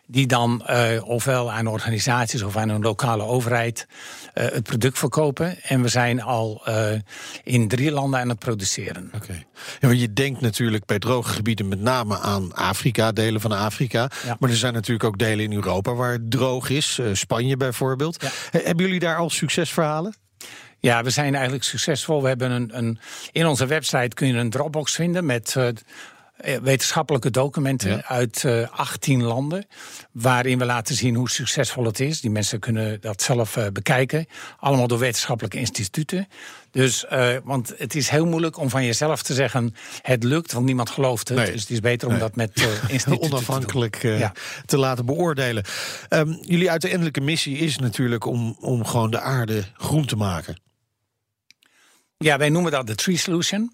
Die 0.08 0.28
dan 0.28 0.66
eh, 0.66 1.08
ofwel 1.08 1.52
aan 1.52 1.68
organisaties 1.68 2.42
of 2.42 2.58
aan 2.58 2.70
een 2.70 2.82
lokale 2.82 3.24
overheid 3.24 3.88
eh, 4.34 4.46
het 4.46 4.64
product 4.64 4.98
verkopen. 4.98 5.62
En 5.64 5.82
we 5.82 5.88
zijn 5.88 6.22
al 6.22 6.62
eh, 6.66 6.92
in 7.44 7.68
drie 7.68 7.92
landen 7.92 8.20
aan 8.20 8.30
het 8.30 8.40
produceren. 8.40 9.12
Oké. 9.16 9.44
Ja, 9.80 9.88
want 9.88 10.00
je 10.00 10.14
denkt 10.14 10.42
natuurlijk 10.42 10.86
bij 10.86 11.00
droge 11.00 11.34
gebieden 11.34 11.68
met 11.68 11.80
name 11.80 12.20
aan 12.20 12.54
Afrika, 12.54 13.12
delen 13.12 13.42
van 13.42 13.52
Afrika. 13.52 14.10
Ja. 14.26 14.36
Maar 14.40 14.50
er 14.50 14.56
zijn 14.56 14.74
natuurlijk 14.74 15.04
ook 15.04 15.18
delen 15.18 15.46
in 15.46 15.54
Europa 15.54 15.94
waar 15.94 16.12
het 16.12 16.32
droog 16.32 16.70
is. 16.70 17.00
Spanje 17.14 17.58
bijvoorbeeld. 17.58 18.24
Hebben 18.52 18.86
jullie 18.86 19.00
daar 19.00 19.18
al 19.18 19.30
succesverhalen? 19.30 20.14
Ja, 20.86 21.04
we 21.04 21.10
zijn 21.10 21.34
eigenlijk 21.34 21.64
succesvol. 21.64 22.22
We 22.22 22.28
hebben 22.28 22.52
een, 22.52 22.78
een, 22.78 23.00
in 23.32 23.46
onze 23.46 23.66
website 23.66 24.14
kun 24.16 24.28
je 24.28 24.34
een 24.34 24.50
Dropbox 24.50 24.96
vinden 24.96 25.26
met 25.26 25.56
eh, 25.56 25.68
eh, 26.38 26.62
wetenschappelijke 26.62 27.30
documenten 27.32 27.90
Ja. 27.90 28.04
uit 28.06 28.44
eh 28.44 28.70
18 28.72 29.24
landen. 29.24 29.66
Waarin 30.12 30.58
we 30.60 30.66
laten 30.66 30.96
zien 30.96 31.16
hoe 31.16 31.30
succesvol 31.30 31.86
het 31.86 32.00
is. 32.00 32.22
Die 32.22 32.32
mensen 32.32 32.60
kunnen 32.60 33.02
dat 33.02 33.22
zelf 33.22 33.58
bekijken. 33.74 34.26
Allemaal 34.60 34.88
door 34.88 35.00
wetenschappelijke 35.00 35.58
instituten. 35.58 36.28
Dus, 36.72 37.06
want 37.44 37.74
het 37.78 37.96
is 37.96 38.10
heel 38.10 38.26
moeilijk 38.26 38.58
om 38.58 38.70
van 38.70 38.86
jezelf 38.86 39.24
te 39.24 39.34
zeggen: 39.34 39.76
het 40.02 40.24
lukt, 40.24 40.52
want 40.52 40.66
niemand 40.66 40.90
gelooft 40.90 41.28
het. 41.28 41.38
Nee. 41.38 41.52
Dus 41.52 41.62
het 41.62 41.70
is 41.70 41.80
beter 41.80 42.08
om 42.08 42.14
Nee. 42.14 42.22
dat 42.22 42.36
met 42.36 42.52
instituten 42.88 43.30
te 43.30 43.36
onafhankelijk 43.36 44.02
Ja. 44.02 44.32
te 44.66 44.78
laten 44.78 45.06
beoordelen. 45.06 45.64
Ehm, 46.10 46.34
jullie 46.42 46.72
uiteindelijke 46.72 47.22
missie 47.22 47.58
is 47.58 47.78
natuurlijk 47.78 48.26
om, 48.26 48.58
om 48.60 48.86
gewoon 48.86 49.12
de 49.12 49.20
aarde 49.20 49.64
groen 49.78 50.06
te 50.06 50.16
maken. 50.16 50.62
Ja, 52.24 52.38
wij 52.38 52.50
noemen 52.50 52.72
dat 52.72 52.88
de 52.88 52.96
Tree 52.96 53.18
Solution. 53.18 53.72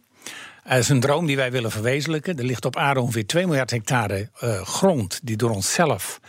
Dat 0.63 0.77
is 0.77 0.89
een 0.89 0.99
droom 0.99 1.25
die 1.25 1.35
wij 1.35 1.51
willen 1.51 1.71
verwezenlijken. 1.71 2.37
Er 2.37 2.45
ligt 2.45 2.65
op 2.65 2.75
aarde 2.77 2.99
ongeveer 2.99 3.25
2 3.27 3.45
miljard 3.45 3.69
hectare 3.71 4.29
eh, 4.39 4.61
grond 4.61 5.19
die 5.23 5.37
door 5.37 5.49
onszelf 5.49 6.19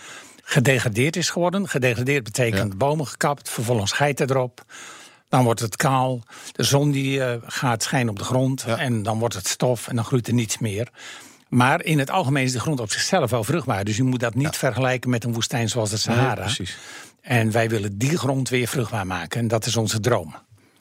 gedegradeerd 0.45 1.17
is 1.17 1.31
geworden. 1.31 1.69
Gedegradeerd 1.69 2.25
betekent 2.25 2.71
Ja. 2.73 2.77
bomen 2.77 3.07
gekapt, 3.07 3.49
vervolgens 3.49 3.93
geiten 3.93 4.31
erop. 4.31 4.65
Dan 5.29 5.45
wordt 5.45 5.61
het 5.61 5.77
kaal, 5.77 6.23
de 6.53 6.63
zon 6.63 6.91
die 6.91 7.25
eh, 7.25 7.37
gaat 7.47 7.83
schijnen 7.83 8.09
op 8.13 8.19
de 8.19 8.25
grond 8.25 8.63
Ja. 8.67 8.77
en 8.79 9.03
dan 9.03 9.19
wordt 9.19 9.35
het 9.35 9.49
stof 9.49 9.89
en 9.89 9.97
dan 9.97 10.05
groeit 10.05 10.27
er 10.27 10.35
niets 10.35 10.59
meer. 10.59 10.89
Maar 11.49 11.83
in 11.85 11.99
het 11.99 12.11
algemeen 12.11 12.45
is 12.45 12.53
de 12.53 12.61
grond 12.61 12.81
op 12.81 12.91
zichzelf 12.91 13.31
wel 13.31 13.45
vruchtbaar. 13.45 13.85
Dus 13.85 13.97
je 13.97 14.03
moet 14.03 14.21
dat 14.21 14.35
niet 14.35 14.57
vergelijken 14.57 15.11
met 15.11 15.25
een 15.25 15.33
woestijn 15.33 15.69
zoals 15.69 15.91
de 15.91 15.97
Sahara. 15.97 16.47
Nee. 16.59 16.69
En 17.21 17.51
wij 17.51 17.69
willen 17.69 17.99
die 17.99 18.19
grond 18.19 18.49
weer 18.49 18.67
vruchtbaar 18.69 19.07
maken. 19.07 19.41
En 19.41 19.49
dat 19.49 19.67
is 19.67 19.77
onze 19.77 20.01
droom. 20.01 20.35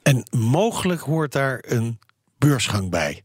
En 0.03 0.23
mogelijk 0.31 1.01
hoort 1.01 1.31
daar 1.31 1.63
een 1.67 1.99
beursgang 2.37 2.89
bij. 2.89 3.23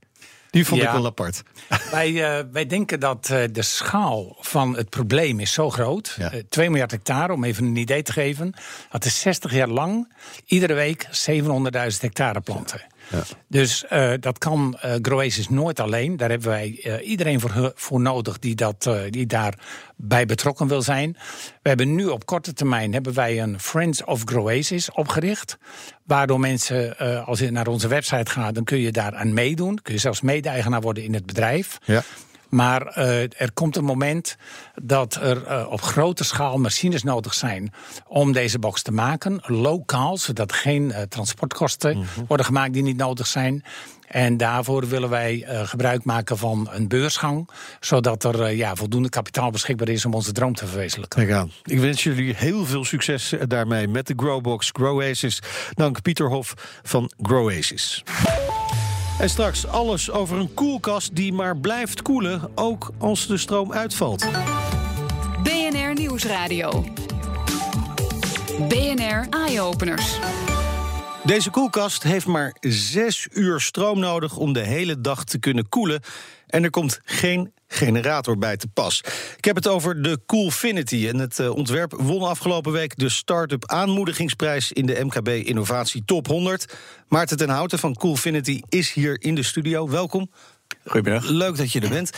Die 0.51 0.67
vond 0.67 0.81
Ja. 0.81 0.87
ik 0.87 0.93
wel 0.93 1.07
apart. 1.07 1.43
Wij, 1.91 2.39
eh, 2.39 2.45
wij 2.53 2.67
denken 2.67 3.01
dat 3.01 3.29
eh, 3.31 3.43
de 3.53 3.63
schaal 3.63 4.37
van 4.41 4.77
het 4.77 4.91
probleem 4.91 5.41
is 5.41 5.53
zo 5.53 5.71
groot. 5.71 6.15
Ja. 6.19 6.33
Eh, 6.33 6.43
2 6.49 6.71
miljard 6.71 6.91
hectare, 6.91 7.33
om 7.33 7.45
even 7.45 7.65
een 7.65 7.77
idee 7.77 8.03
te 8.03 8.13
geven. 8.13 8.55
Dat 8.91 9.05
is 9.05 9.21
60 9.21 9.53
jaar 9.53 9.69
lang 9.69 10.13
iedere 10.47 10.75
week 10.75 11.09
700.000 11.11 12.01
hectare 12.01 12.41
planten. 12.41 12.81
Ja. 12.81 12.94
Dus 13.49 13.87
eh, 13.87 14.13
dat 14.21 14.39
kan 14.39 14.77
Groasis 15.03 15.49
nooit 15.49 15.81
alleen. 15.81 16.17
Daar 16.17 16.31
hebben 16.31 16.49
wij 16.49 16.81
eh, 16.83 17.09
iedereen 17.09 17.41
voor, 17.41 17.73
voor 17.75 18.01
nodig 18.01 18.39
die, 18.39 18.55
dat, 18.55 18.87
eh, 18.87 19.01
die 19.11 19.27
daarbij 19.27 20.27
betrokken 20.27 20.69
wil 20.69 20.83
zijn. 20.83 21.17
We 21.63 21.69
hebben 21.69 21.95
nu 21.95 22.07
op 22.07 22.27
korte 22.27 22.53
termijn 22.53 22.93
hebben 22.93 23.15
wij 23.15 23.43
een 23.43 23.61
Friends 23.61 24.05
of 24.05 24.23
Groasis 24.25 24.91
opgericht. 24.91 25.59
Waardoor 26.05 26.41
mensen, 26.41 26.99
als 27.27 27.39
je 27.39 27.51
naar 27.51 27.67
onze 27.67 27.89
website 27.89 28.31
gaat, 28.31 28.55
dan 28.55 28.65
kun 28.65 28.79
je 28.79 28.93
daar 28.93 29.15
aan 29.15 29.33
meedoen. 29.35 29.79
Kun 29.83 29.95
je 29.95 30.01
zelfs 30.01 30.21
mede-eigenaar 30.21 30.81
worden 30.81 31.05
in 31.05 31.15
het 31.15 31.27
bedrijf. 31.27 31.79
Ja. 31.85 32.03
Maar 32.49 32.87
eh, 32.87 33.23
er 33.23 33.53
komt 33.55 33.77
een 33.77 33.85
moment 33.85 34.37
dat 34.83 35.15
er 35.15 35.47
eh, 35.47 35.67
op 35.71 35.83
grote 35.83 36.25
schaal 36.25 36.59
machines 36.59 37.03
nodig 37.03 37.35
zijn 37.35 37.73
om 38.07 38.33
deze 38.33 38.59
box 38.59 38.83
te 38.83 38.93
maken. 38.93 39.41
Lokaal, 39.47 40.19
zodat 40.19 40.53
geen 40.53 40.93
eh, 40.93 41.03
transportkosten 41.03 42.07
worden 42.27 42.47
gemaakt 42.47 42.73
die 42.73 42.83
niet 42.83 42.97
nodig 42.97 43.27
zijn. 43.27 43.65
En 44.15 44.37
daarvoor 44.37 44.89
willen 44.89 45.11
wij 45.11 45.45
eh, 45.45 45.67
gebruik 45.67 46.05
maken 46.05 46.39
van 46.39 46.69
een 46.71 46.89
beursgang. 46.89 47.49
Zodat 47.81 48.25
er 48.25 48.51
ja, 48.51 48.75
voldoende 48.75 49.09
kapitaal 49.09 49.51
beschikbaar 49.51 49.89
is 49.89 50.05
om 50.05 50.15
onze 50.15 50.33
droom 50.33 50.55
te 50.55 50.67
verwezenlijken. 50.67 51.27
Kijk 51.27 51.39
aan. 51.39 51.51
Ik 51.65 51.79
wens 51.79 52.03
jullie 52.03 52.35
heel 52.37 52.65
veel 52.65 52.85
succes 52.85 53.35
daarmee 53.47 53.89
met 53.89 54.07
de 54.07 54.15
Growbox 54.17 54.71
Growasis. 54.73 55.43
Dank 55.75 56.03
Pieter 56.03 56.29
Hof 56.29 56.55
van 56.83 57.13
Growasis. 57.23 58.03
En 59.19 59.31
straks 59.31 59.67
alles 59.67 60.11
over 60.11 60.39
een 60.39 60.55
koelkast 60.55 61.17
die 61.17 61.33
maar 61.33 61.57
blijft 61.57 62.03
koelen, 62.03 62.51
ook 62.55 62.91
als 62.99 63.27
de 63.27 63.37
stroom 63.37 63.73
uitvalt. 63.73 64.27
BNR 65.43 65.95
Nieuwsradio. 65.95 66.85
BNR 68.69 69.27
Eye-Openers. 69.31 70.19
Deze 71.25 71.51
koelkast 71.51 72.03
heeft 72.03 72.27
maar 72.27 72.57
zes 72.61 73.27
uur 73.31 73.61
stroom 73.61 73.99
nodig 73.99 74.37
om 74.37 74.53
de 74.53 74.65
hele 74.65 75.01
dag 75.01 75.25
te 75.25 75.39
kunnen 75.39 75.69
koelen. 75.69 76.03
En 76.47 76.65
er 76.65 76.71
komt 76.71 77.01
geen 77.05 77.53
generator 77.75 78.39
bij 78.39 78.57
te 78.57 78.69
pas. 78.69 79.01
Ik 79.37 79.45
heb 79.45 79.57
het 79.57 79.69
over 79.69 80.03
de 80.03 80.21
Coolfinity. 80.27 81.09
En 81.09 81.19
het 81.19 81.39
uh, 81.39 81.55
ontwerp 81.55 81.95
won 81.99 82.23
afgelopen 82.23 82.73
week 82.73 82.99
de 82.99 83.09
Startup 83.09 83.67
Aanmoedigingsprijs 83.67 84.73
in 84.73 84.87
de 84.87 85.05
MKB 85.05 85.29
Innovatie 85.29 86.05
Top 86.05 86.27
100. 86.27 86.77
Maarten 87.09 87.37
ten 87.37 87.49
Houten 87.49 87.79
van 87.79 87.95
Coolfinity 87.95 88.61
is 88.69 88.93
hier 88.93 89.23
in 89.23 89.35
de 89.35 89.43
studio. 89.43 89.89
Welkom. 89.89 90.31
Goedemiddag. 90.87 91.31
Leuk 91.31 91.57
dat 91.57 91.73
je 91.73 91.81
er 91.81 91.89
bent. 91.89 92.11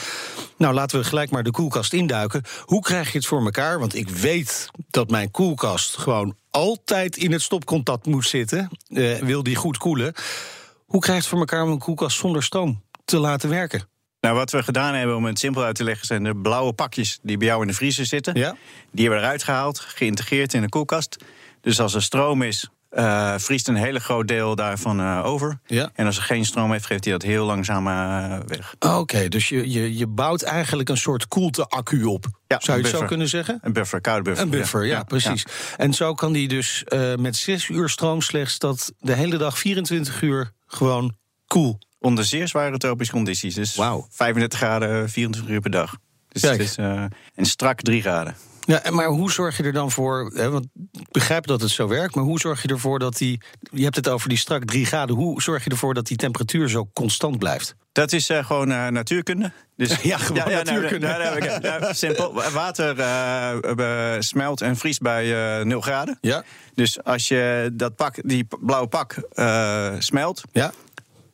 Nou, 0.57 0.75
laten 0.75 0.99
we 0.99 1.05
gelijk 1.05 1.31
maar 1.31 1.43
de 1.43 1.51
koelkast 1.51 1.93
induiken. 1.93 2.43
Hoe 2.63 2.83
krijg 2.83 3.13
je 3.13 3.19
het 3.19 3.27
voor 3.27 3.45
elkaar? 3.45 3.79
Want 3.79 3.95
ik 3.95 4.09
weet 4.09 4.69
dat 4.91 5.11
mijn 5.11 5.31
koelkast 5.31 5.97
gewoon 5.97 6.37
altijd 6.51 7.17
in 7.17 7.33
het 7.33 7.43
stopcontact 7.43 8.07
moet 8.07 8.27
zitten. 8.27 8.69
Uh, 8.89 9.19
wil 9.19 9.43
die 9.43 9.57
goed 9.57 9.79
koelen. 9.79 10.15
Hoe 10.85 11.01
krijg 11.01 11.17
je 11.17 11.23
het 11.23 11.31
voor 11.31 11.39
elkaar 11.39 11.63
om 11.63 11.71
een 11.71 11.79
koelkast 11.79 12.19
zonder 12.19 12.43
stroom 12.43 12.83
te 13.05 13.19
laten 13.19 13.49
werken? 13.49 13.96
Nou, 14.27 14.39
wat 14.39 14.51
we 14.51 14.63
gedaan 14.63 14.95
hebben, 14.95 15.17
om 15.17 15.25
het 15.25 15.39
simpel 15.39 15.63
uit 15.63 15.75
te 15.75 15.85
leggen, 15.85 16.07
zijn 16.07 16.25
de 16.25 16.37
blauwe 16.37 16.73
pakjes 16.73 17.19
die 17.23 17.37
bij 17.37 17.47
jou 17.47 17.61
in 17.61 17.67
de 17.67 17.75
vriezer 17.75 18.07
zitten. 18.07 18.35
Ja. 18.35 18.57
Die 18.91 19.03
hebben 19.03 19.21
we 19.21 19.27
eruit 19.27 19.43
gehaald, 19.43 19.79
geïntegreerd 19.79 20.55
in 20.55 20.61
de 20.61 20.69
koelkast. 20.69 21.17
Dus 21.61 21.81
als 21.81 21.95
er 21.95 22.03
stroom 22.03 22.43
is, 22.43 22.69
uh, 22.93 23.35
vriest 23.39 23.69
een 23.69 23.77
hele 23.77 24.01
groot 24.01 24.29
deel 24.29 24.55
daarvan 24.55 25.01
uh, 25.01 25.25
over. 25.25 25.59
Ja. 25.67 25.91
En 25.95 26.07
als 26.07 26.17
er 26.17 26.23
geen 26.23 26.45
stroom 26.45 26.73
heeft, 26.73 26.87
geeft 26.87 27.05
hij 27.05 27.13
dat 27.13 27.23
heel 27.23 27.45
langzaam 27.45 27.87
uh, 27.87 28.39
weg. 28.47 28.75
Oké, 28.79 28.95
okay, 28.95 29.29
dus 29.29 29.49
je, 29.49 29.71
je, 29.71 29.97
je 29.97 30.07
bouwt 30.07 30.43
eigenlijk 30.43 30.89
een 30.89 30.97
soort 30.97 31.29
koelte-accu 31.29 32.05
op. 32.05 32.27
Ja, 32.47 32.61
Zou 32.61 32.79
je 32.79 32.85
het 32.85 32.97
zo 32.97 33.05
kunnen 33.05 33.29
zeggen? 33.29 33.59
Een 33.63 33.73
buffer, 33.73 34.01
koude 34.01 34.23
buffer. 34.23 34.45
Een 34.45 34.51
buffer, 34.51 34.85
ja, 34.85 34.97
ja 34.97 35.03
precies. 35.03 35.45
En 35.77 35.93
zo 35.93 36.15
kan 36.15 36.33
die 36.33 36.49
dus 36.49 36.85
met 37.17 37.37
6 37.37 37.69
uur 37.69 37.89
stroom 37.89 38.21
slechts 38.21 38.59
dat 38.59 38.93
de 38.99 39.13
hele 39.13 39.37
dag 39.37 39.59
24 39.59 40.23
uur 40.23 40.53
gewoon 40.67 41.17
koel. 41.47 41.79
Onder 41.99 42.25
zeer 42.25 42.49
zware 42.49 42.79
tropische 42.79 43.13
condities. 43.13 43.55
Dus 43.55 43.75
wow. 43.75 44.05
35 44.11 44.59
graden, 44.59 45.09
24 45.11 45.55
uur 45.55 45.61
per 45.61 45.71
dag. 45.71 45.97
Dus 46.29 46.43
Kijk. 46.43 46.59
het 46.59 46.69
is 46.69 46.77
en 47.35 47.45
strak 47.45 47.81
3 47.81 48.01
graden. 48.01 48.37
Ja, 48.67 48.83
maar 48.91 49.07
hoe 49.07 49.33
zorg 49.33 49.57
je 49.57 49.63
er 49.63 49.73
dan 49.73 49.91
voor? 49.91 50.31
Hè, 50.35 50.51
want 50.51 50.67
ik 50.93 51.11
begrijp 51.11 51.47
dat 51.47 51.61
het 51.61 51.71
zo 51.71 51.89
werkt, 51.89 52.15
maar 52.15 52.25
hoe 52.25 52.41
zorg 52.41 52.63
je 52.63 52.69
ervoor 52.69 52.99
dat 52.99 53.17
die. 53.17 53.41
Je 53.71 53.83
hebt 53.83 53.97
het 53.97 54.09
over 54.09 54.29
die 54.29 54.39
strak 54.39 54.65
3 54.65 54.87
graden. 54.87 55.17
Hoe 55.17 55.43
zorg 55.43 55.65
je 55.65 55.71
ervoor 55.71 55.95
dat 55.95 56.07
die 56.07 56.17
temperatuur 56.17 56.69
zo 56.69 56.91
constant 56.93 57.39
blijft? 57.39 57.75
Dat 57.93 58.13
is 58.13 58.31
uh, 58.31 58.45
gewoon 58.45 58.71
uh, 58.71 58.87
natuurkunde. 58.87 59.53
Dus, 59.77 59.97
ja, 60.03 60.19
gewoon 60.19 60.37
ja, 60.37 60.51
ja, 60.51 60.57
natuurkunde. 60.57 61.07
Nou, 61.07 61.41
nou, 61.41 61.61
nou, 61.81 61.95
simpel. 61.95 62.43
Water 62.53 62.99
uh, 62.99 64.17
smelt 64.19 64.61
en 64.61 64.77
vriest 64.77 65.01
bij 65.01 65.65
0 65.65 65.81
graden. 65.81 66.19
Ja. 66.21 66.45
Dus 66.75 67.05
als 67.05 67.29
je 67.29 67.71
dat 67.73 67.97
pak, 67.97 68.19
die 68.23 68.47
blauwe 68.61 68.89
pak 68.89 69.15
smelt, 69.99 70.43
ja. 70.53 70.73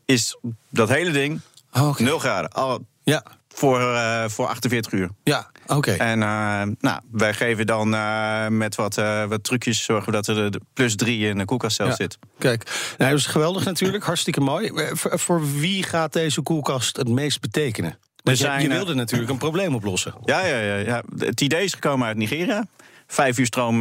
Is 0.04 0.37
dat 0.68 0.88
hele 0.88 1.11
ding 1.11 1.40
oh, 1.73 1.88
okay. 1.88 2.06
0 2.06 2.18
graden. 2.18 2.50
Al 2.50 2.87
ja. 3.02 3.23
voor, 3.49 3.99
voor 4.30 4.47
48 4.47 4.92
uur. 4.92 5.09
Ja, 5.25 5.50
oké. 5.66 5.75
Okay. 5.75 5.97
En 5.97 6.18
uh, 6.18 6.75
nou, 6.80 7.00
wij 7.11 7.35
geven 7.35 7.66
dan 7.66 7.94
uh, 7.94 8.47
met 8.47 8.75
wat, 8.75 8.94
wat 9.28 9.44
trucjes 9.44 9.85
zorgen 9.85 10.12
dat 10.12 10.26
er 10.26 10.50
de 10.50 10.61
plus 10.75 10.97
drie 10.97 11.28
in 11.28 11.38
de 11.38 11.44
koelkast 11.44 11.76
zelf 11.76 11.88
ja. 11.88 11.94
zit. 11.94 12.18
Kijk, 12.38 12.94
nou, 12.99 13.11
dat 13.11 13.18
is 13.18 13.26
geweldig 13.26 13.64
natuurlijk, 13.64 14.04
hartstikke 14.04 14.40
mooi. 14.40 14.71
Voor, 14.92 15.18
voor, 15.18 15.52
wie 15.52 15.82
gaat 15.82 16.12
deze 16.12 16.42
koelkast 16.42 16.97
het 16.97 17.09
meest 17.09 17.40
betekenen? 17.40 17.99
Want 18.23 18.38
zijn, 18.38 18.62
je, 18.62 18.68
je 18.68 18.75
wilde 18.75 18.94
natuurlijk 18.94 19.30
een 19.30 19.38
probleem 19.38 19.75
oplossen. 19.75 20.14
Ja, 20.25 20.47
ja, 20.47 20.59
ja, 20.59 20.76
ja, 20.76 21.02
het 21.18 21.40
idee 21.40 21.64
is 21.64 21.73
gekomen 21.73 22.06
uit 22.06 22.16
Nigeria. 22.16 22.66
Vijf 23.06 23.38
uur 23.38 23.47
stroom 23.47 23.78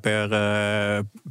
per, 0.00 0.28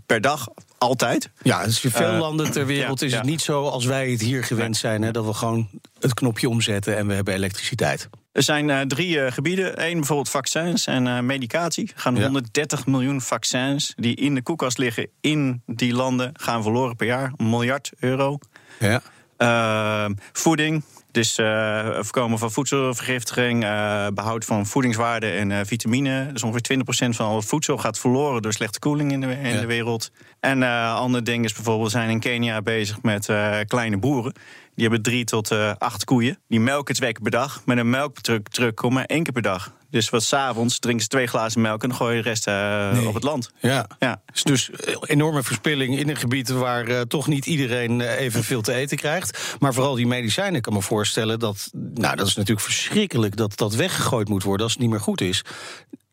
per 0.05 0.21
dag, 0.21 0.47
altijd. 0.77 1.29
Ja, 1.41 1.63
dus 1.63 1.83
in 1.83 1.91
veel 1.91 2.11
landen 2.11 2.51
ter 2.51 2.65
wereld 2.65 2.99
ja, 2.99 3.05
is 3.05 3.13
het 3.13 3.23
ja. 3.23 3.29
niet 3.29 3.41
zo 3.41 3.67
als 3.67 3.85
wij 3.85 4.11
het 4.11 4.21
hier 4.21 4.43
gewend 4.43 4.77
zijn. 4.77 5.01
Hè, 5.01 5.11
dat 5.11 5.25
we 5.25 5.33
gewoon 5.33 5.69
het 5.99 6.13
knopje 6.13 6.49
omzetten 6.49 6.97
en 6.97 7.07
we 7.07 7.13
hebben 7.13 7.33
elektriciteit. 7.33 8.09
Er 8.31 8.43
zijn 8.43 8.69
uh, 8.69 8.81
drie 8.81 9.15
uh, 9.15 9.31
gebieden. 9.31 9.85
Eén 9.85 9.93
bijvoorbeeld 9.93 10.29
vaccins 10.29 10.85
en 10.85 11.05
uh, 11.05 11.19
medicatie. 11.19 11.91
Gaan 11.95 12.15
Ja. 12.15 12.23
130 12.23 12.85
miljoen 12.85 13.21
vaccins 13.21 13.93
die 13.95 14.15
in 14.15 14.35
de 14.35 14.41
koelkast 14.41 14.77
liggen 14.77 15.09
in 15.21 15.61
die 15.65 15.93
landen 15.93 16.31
gaan 16.33 16.63
verloren 16.63 16.95
per 16.95 17.07
jaar. 17.07 17.33
Een 17.37 17.49
miljard 17.49 17.91
euro. 17.99 18.39
Ja. 18.79 19.01
Uh, 19.37 20.15
voeding. 20.31 20.83
Dus 21.17 21.37
uh, 21.39 21.87
voorkomen 21.93 22.39
van 22.39 22.51
voedselvergiftiging, 22.51 23.63
uh, 23.63 24.07
behoud 24.13 24.45
van 24.45 24.65
voedingswaarde 24.65 25.29
en 25.29 25.49
uh, 25.49 25.59
vitamine. 25.63 26.31
Dus 26.31 26.43
ongeveer 26.43 26.77
20% 26.77 27.15
van 27.15 27.25
al 27.25 27.35
het 27.35 27.45
voedsel 27.45 27.77
gaat 27.77 27.99
verloren 27.99 28.41
door 28.41 28.53
slechte 28.53 28.79
koeling 28.79 29.11
in 29.11 29.21
de, 29.21 29.27
in 29.27 29.53
Ja. 29.53 29.59
de 29.59 29.65
wereld. 29.65 30.11
En 30.39 30.61
uh, 30.61 30.95
ander 30.95 31.23
ding 31.23 31.45
is 31.45 31.53
bijvoorbeeld, 31.53 31.91
we 31.91 31.97
zijn 31.97 32.09
in 32.09 32.19
Kenia 32.19 32.61
bezig 32.61 33.01
met 33.01 33.29
kleine 33.67 33.97
boeren. 33.97 34.33
Die 34.77 34.85
hebben 34.85 35.01
drie 35.05 35.23
tot 35.25 35.51
uh, 35.51 35.71
acht 35.77 36.03
koeien. 36.03 36.39
Die 36.47 36.59
melken 36.59 36.95
twee 36.95 37.11
keer 37.11 37.21
per 37.21 37.31
dag. 37.31 37.61
Met 37.65 37.77
een 37.77 37.89
melktruck 37.89 38.47
truck 38.47 38.75
kom 38.75 38.93
maar 38.93 39.05
één 39.05 39.23
keer 39.23 39.33
per 39.33 39.41
dag. 39.41 39.73
Dus 39.89 40.09
wat 40.09 40.23
s'avonds 40.23 40.79
drinken 40.79 41.03
ze 41.03 41.09
twee 41.09 41.27
glazen 41.27 41.61
melk 41.61 41.83
en 41.83 41.95
gooien 41.95 42.23
de 42.23 42.29
rest 42.29 42.47
uh, 42.47 42.91
Nee. 42.91 43.07
op 43.07 43.13
het 43.13 43.23
land. 43.23 43.51
Ja. 43.59 43.87
Ja. 43.99 44.21
Dus, 44.31 44.43
dus 44.43 44.69
enorme 45.01 45.43
verspilling 45.43 45.97
in 45.99 46.09
een 46.09 46.15
gebied 46.15 46.49
waar 46.49 46.89
uh, 46.89 47.01
toch 47.01 47.27
niet 47.27 47.45
iedereen 47.45 48.01
evenveel 48.01 48.61
te 48.61 48.73
eten 48.73 48.97
krijgt. 48.97 49.55
Maar 49.59 49.73
vooral 49.73 49.95
die 49.95 50.07
medicijnen, 50.07 50.55
ik 50.55 50.61
kan 50.61 50.73
me 50.73 50.81
voorstellen 50.81 51.39
dat. 51.39 51.69
Nou, 51.93 52.15
dat 52.15 52.27
is 52.27 52.35
natuurlijk 52.35 52.65
verschrikkelijk 52.65 53.35
dat 53.35 53.57
dat 53.57 53.75
weggegooid 53.75 54.29
moet 54.29 54.43
worden 54.43 54.63
als 54.63 54.73
het 54.73 54.81
niet 54.81 54.91
meer 54.91 54.99
goed 54.99 55.21
is. 55.21 55.41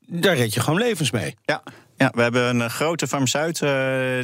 Daar 0.07 0.37
red 0.37 0.55
je 0.55 0.61
gewoon 0.61 0.79
levens 0.79 1.11
mee. 1.11 1.35
Ja, 1.45 1.63
ja 1.97 2.11
we 2.15 2.23
hebben 2.23 2.61
een 2.61 2.71
grote 2.71 3.07
farmaceut 3.07 3.63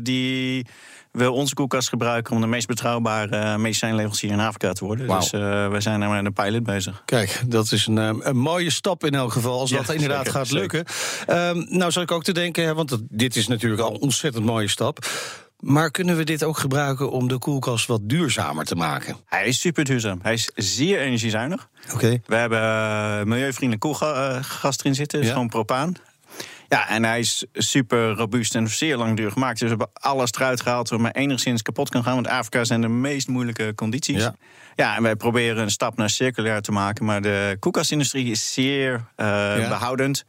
die 0.05 0.67
wil 1.13 1.35
onze 1.35 1.55
koelkast 1.55 1.89
gebruiken 1.89 2.35
om 2.35 2.41
de 2.41 2.47
meest 2.47 2.67
betrouwbare 2.67 3.59
medicijnleverancier 3.59 4.31
in 4.31 4.41
Afrika 4.41 4.73
te 4.73 4.85
worden. 4.85 5.07
Dus 5.07 5.33
uh, 5.33 5.69
we 5.71 5.81
zijn 5.81 6.01
daar 6.01 6.11
met 6.11 6.25
een 6.25 6.33
pilot 6.33 6.63
bezig. 6.63 7.03
Kijk, 7.05 7.43
dat 7.47 7.73
is 7.73 7.87
een, 7.87 7.99
um, 7.99 8.21
een 8.23 8.37
mooie 8.37 8.71
stap 8.71 9.05
in 9.05 9.15
elk 9.15 9.33
geval, 9.33 9.61
als 9.61 9.71
Ja, 9.71 9.77
dat 9.77 9.95
inderdaad 9.95 10.25
zeker, 10.25 10.33
gaat 10.33 10.51
lukken. 10.51 10.85
Um, 11.29 11.67
nou, 11.69 11.91
zal 11.91 12.03
ik 12.03 12.11
ook 12.11 12.25
te 12.25 12.33
denken, 12.33 12.65
hè, 12.65 12.75
want 12.75 12.89
dat, 12.89 13.01
dit 13.09 13.37
is 13.37 13.47
natuurlijk 13.47 13.83
al 13.83 13.95
een 13.95 14.01
ontzettend 14.01 14.45
mooie 14.45 14.69
stap. 14.69 15.07
Maar 15.61 15.91
kunnen 15.91 16.17
we 16.17 16.25
dit 16.25 16.45
ook 16.45 16.59
gebruiken 16.59 17.11
om 17.11 17.29
de 17.29 17.39
koelkast 17.39 17.87
wat 17.87 18.01
duurzamer 18.03 18.65
te 18.65 18.75
maken? 18.75 19.17
Hij 19.27 19.47
is 19.47 19.61
super 19.61 19.85
duurzaam. 19.85 20.19
Hij 20.23 20.33
is 20.33 20.51
zeer 20.55 21.01
energiezuinig. 21.01 21.69
Oké. 21.95 22.21
We 22.27 22.35
hebben 22.35 23.29
milieuvriendelijk 23.29 23.81
koelgas 23.81 24.79
erin 24.79 24.95
zitten, 24.95 25.19
dus 25.19 25.27
Ja. 25.29 25.33
gewoon 25.33 25.49
propaan. 25.49 25.93
Ja, 26.71 26.89
en 26.89 27.05
hij 27.05 27.19
is 27.19 27.45
super 27.53 28.11
robuust 28.11 28.55
en 28.55 28.69
zeer 28.69 28.97
langdurig 28.97 29.33
gemaakt. 29.33 29.59
Dus 29.59 29.71
we 29.71 29.77
hebben 29.77 29.91
alles 29.93 30.33
eruit 30.33 30.61
gehaald 30.61 30.89
wat 30.89 31.01
maar 31.01 31.11
enigszins 31.11 31.63
kapot 31.63 31.89
kan 31.89 32.03
gaan. 32.03 32.15
Want 32.15 32.29
Afrika 32.29 32.65
zijn 32.65 32.81
de 32.81 32.89
meest 32.89 33.29
moeilijke 33.29 33.73
condities. 33.75 34.23
Ja. 34.23 34.35
Ja, 34.75 34.97
en 34.97 35.03
wij 35.03 35.17
proberen 35.17 35.63
een 35.63 35.71
stap 35.71 35.97
naar 35.97 36.11
circulair 36.11 36.61
te 36.61 36.73
maken. 36.73 37.05
Maar 37.05 37.23
de 37.23 37.57
koelkastindustrie 37.61 38.31
is 38.31 38.53
zeer 38.53 38.93
uh, 38.93 39.27
Ja. 39.27 39.69
behoudend. 39.69 40.25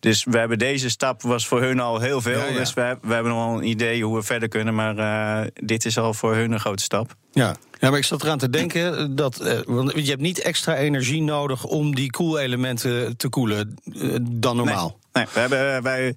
Dus 0.00 0.24
we 0.24 0.38
hebben 0.38 0.58
deze 0.58 0.90
stap, 0.90 1.22
was 1.22 1.46
voor 1.46 1.62
hun 1.62 1.80
al 1.80 2.00
heel 2.00 2.20
veel. 2.20 2.38
Ja, 2.38 2.46
ja. 2.46 2.58
Dus 2.58 2.74
we, 2.74 2.98
we 3.02 3.14
hebben 3.14 3.32
nog 3.32 3.46
wel 3.46 3.56
een 3.56 3.68
idee 3.68 4.04
hoe 4.04 4.16
we 4.16 4.22
verder 4.22 4.48
kunnen. 4.48 4.74
Maar 4.74 4.96
uh, 4.98 5.50
dit 5.54 5.84
is 5.84 5.98
al 5.98 6.14
voor 6.14 6.34
hun 6.34 6.52
een 6.52 6.60
grote 6.60 6.82
stap. 6.82 7.14
Ja. 7.32 7.56
ja, 7.80 7.90
maar 7.90 7.98
ik 7.98 8.04
zat 8.04 8.22
eraan 8.22 8.38
te 8.38 8.50
denken 8.50 9.16
dat. 9.16 9.40
Uh, 9.42 9.60
want 9.66 9.92
je 9.94 10.10
hebt 10.10 10.20
niet 10.20 10.38
extra 10.38 10.76
energie 10.76 11.22
nodig 11.22 11.64
om 11.64 11.94
die 11.94 12.10
koelelementen 12.10 13.16
te 13.16 13.28
koelen 13.28 13.76
uh, 13.84 14.16
dan 14.22 14.56
normaal. 14.56 14.98
Nee. 15.14 15.26
We 15.32 15.40
hebben 15.40 15.82
bij 15.82 16.16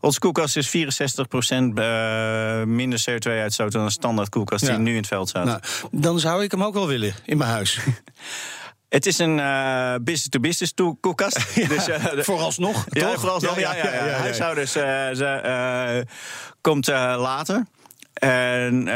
onze 0.00 0.18
koelkast 0.18 0.56
is 0.56 0.68
64% 0.68 0.70
uh, 0.70 2.62
minder 2.62 3.04
CO2-uitstoot 3.10 3.72
dan 3.72 3.82
een 3.82 3.90
standaard 3.90 4.28
koelkast 4.28 4.66
Ja. 4.66 4.70
die 4.70 4.78
nu 4.78 4.90
in 4.90 4.96
het 4.96 5.06
veld 5.06 5.28
staat. 5.28 5.44
Nou, 5.44 5.60
dan 5.90 6.20
zou 6.20 6.42
ik 6.42 6.50
hem 6.50 6.62
ook 6.62 6.74
wel 6.74 6.86
willen 6.86 7.14
in 7.24 7.38
mijn 7.38 7.50
huis. 7.50 7.78
Het 8.88 9.06
is 9.06 9.18
een 9.18 9.38
uh, 9.38 9.94
business-to-business 10.02 10.74
-business 10.74 11.00
koelkast. 11.00 11.38
Ja, 11.54 11.68
dus, 11.68 11.88
uh, 11.88 12.04
vooralsnog, 12.16 12.86
ja, 12.88 13.00
toch? 13.00 13.20
vooralsnog, 13.20 13.58
ja, 13.58 13.74
ja, 13.74 13.84
ja, 13.84 14.06
ja, 14.06 14.12
Huishoudens 14.12 14.76
uh, 14.76 14.82
ze, 14.82 16.06
komt 16.60 16.86
later. 16.86 17.64
En 18.14 18.74
uh, 18.74 18.86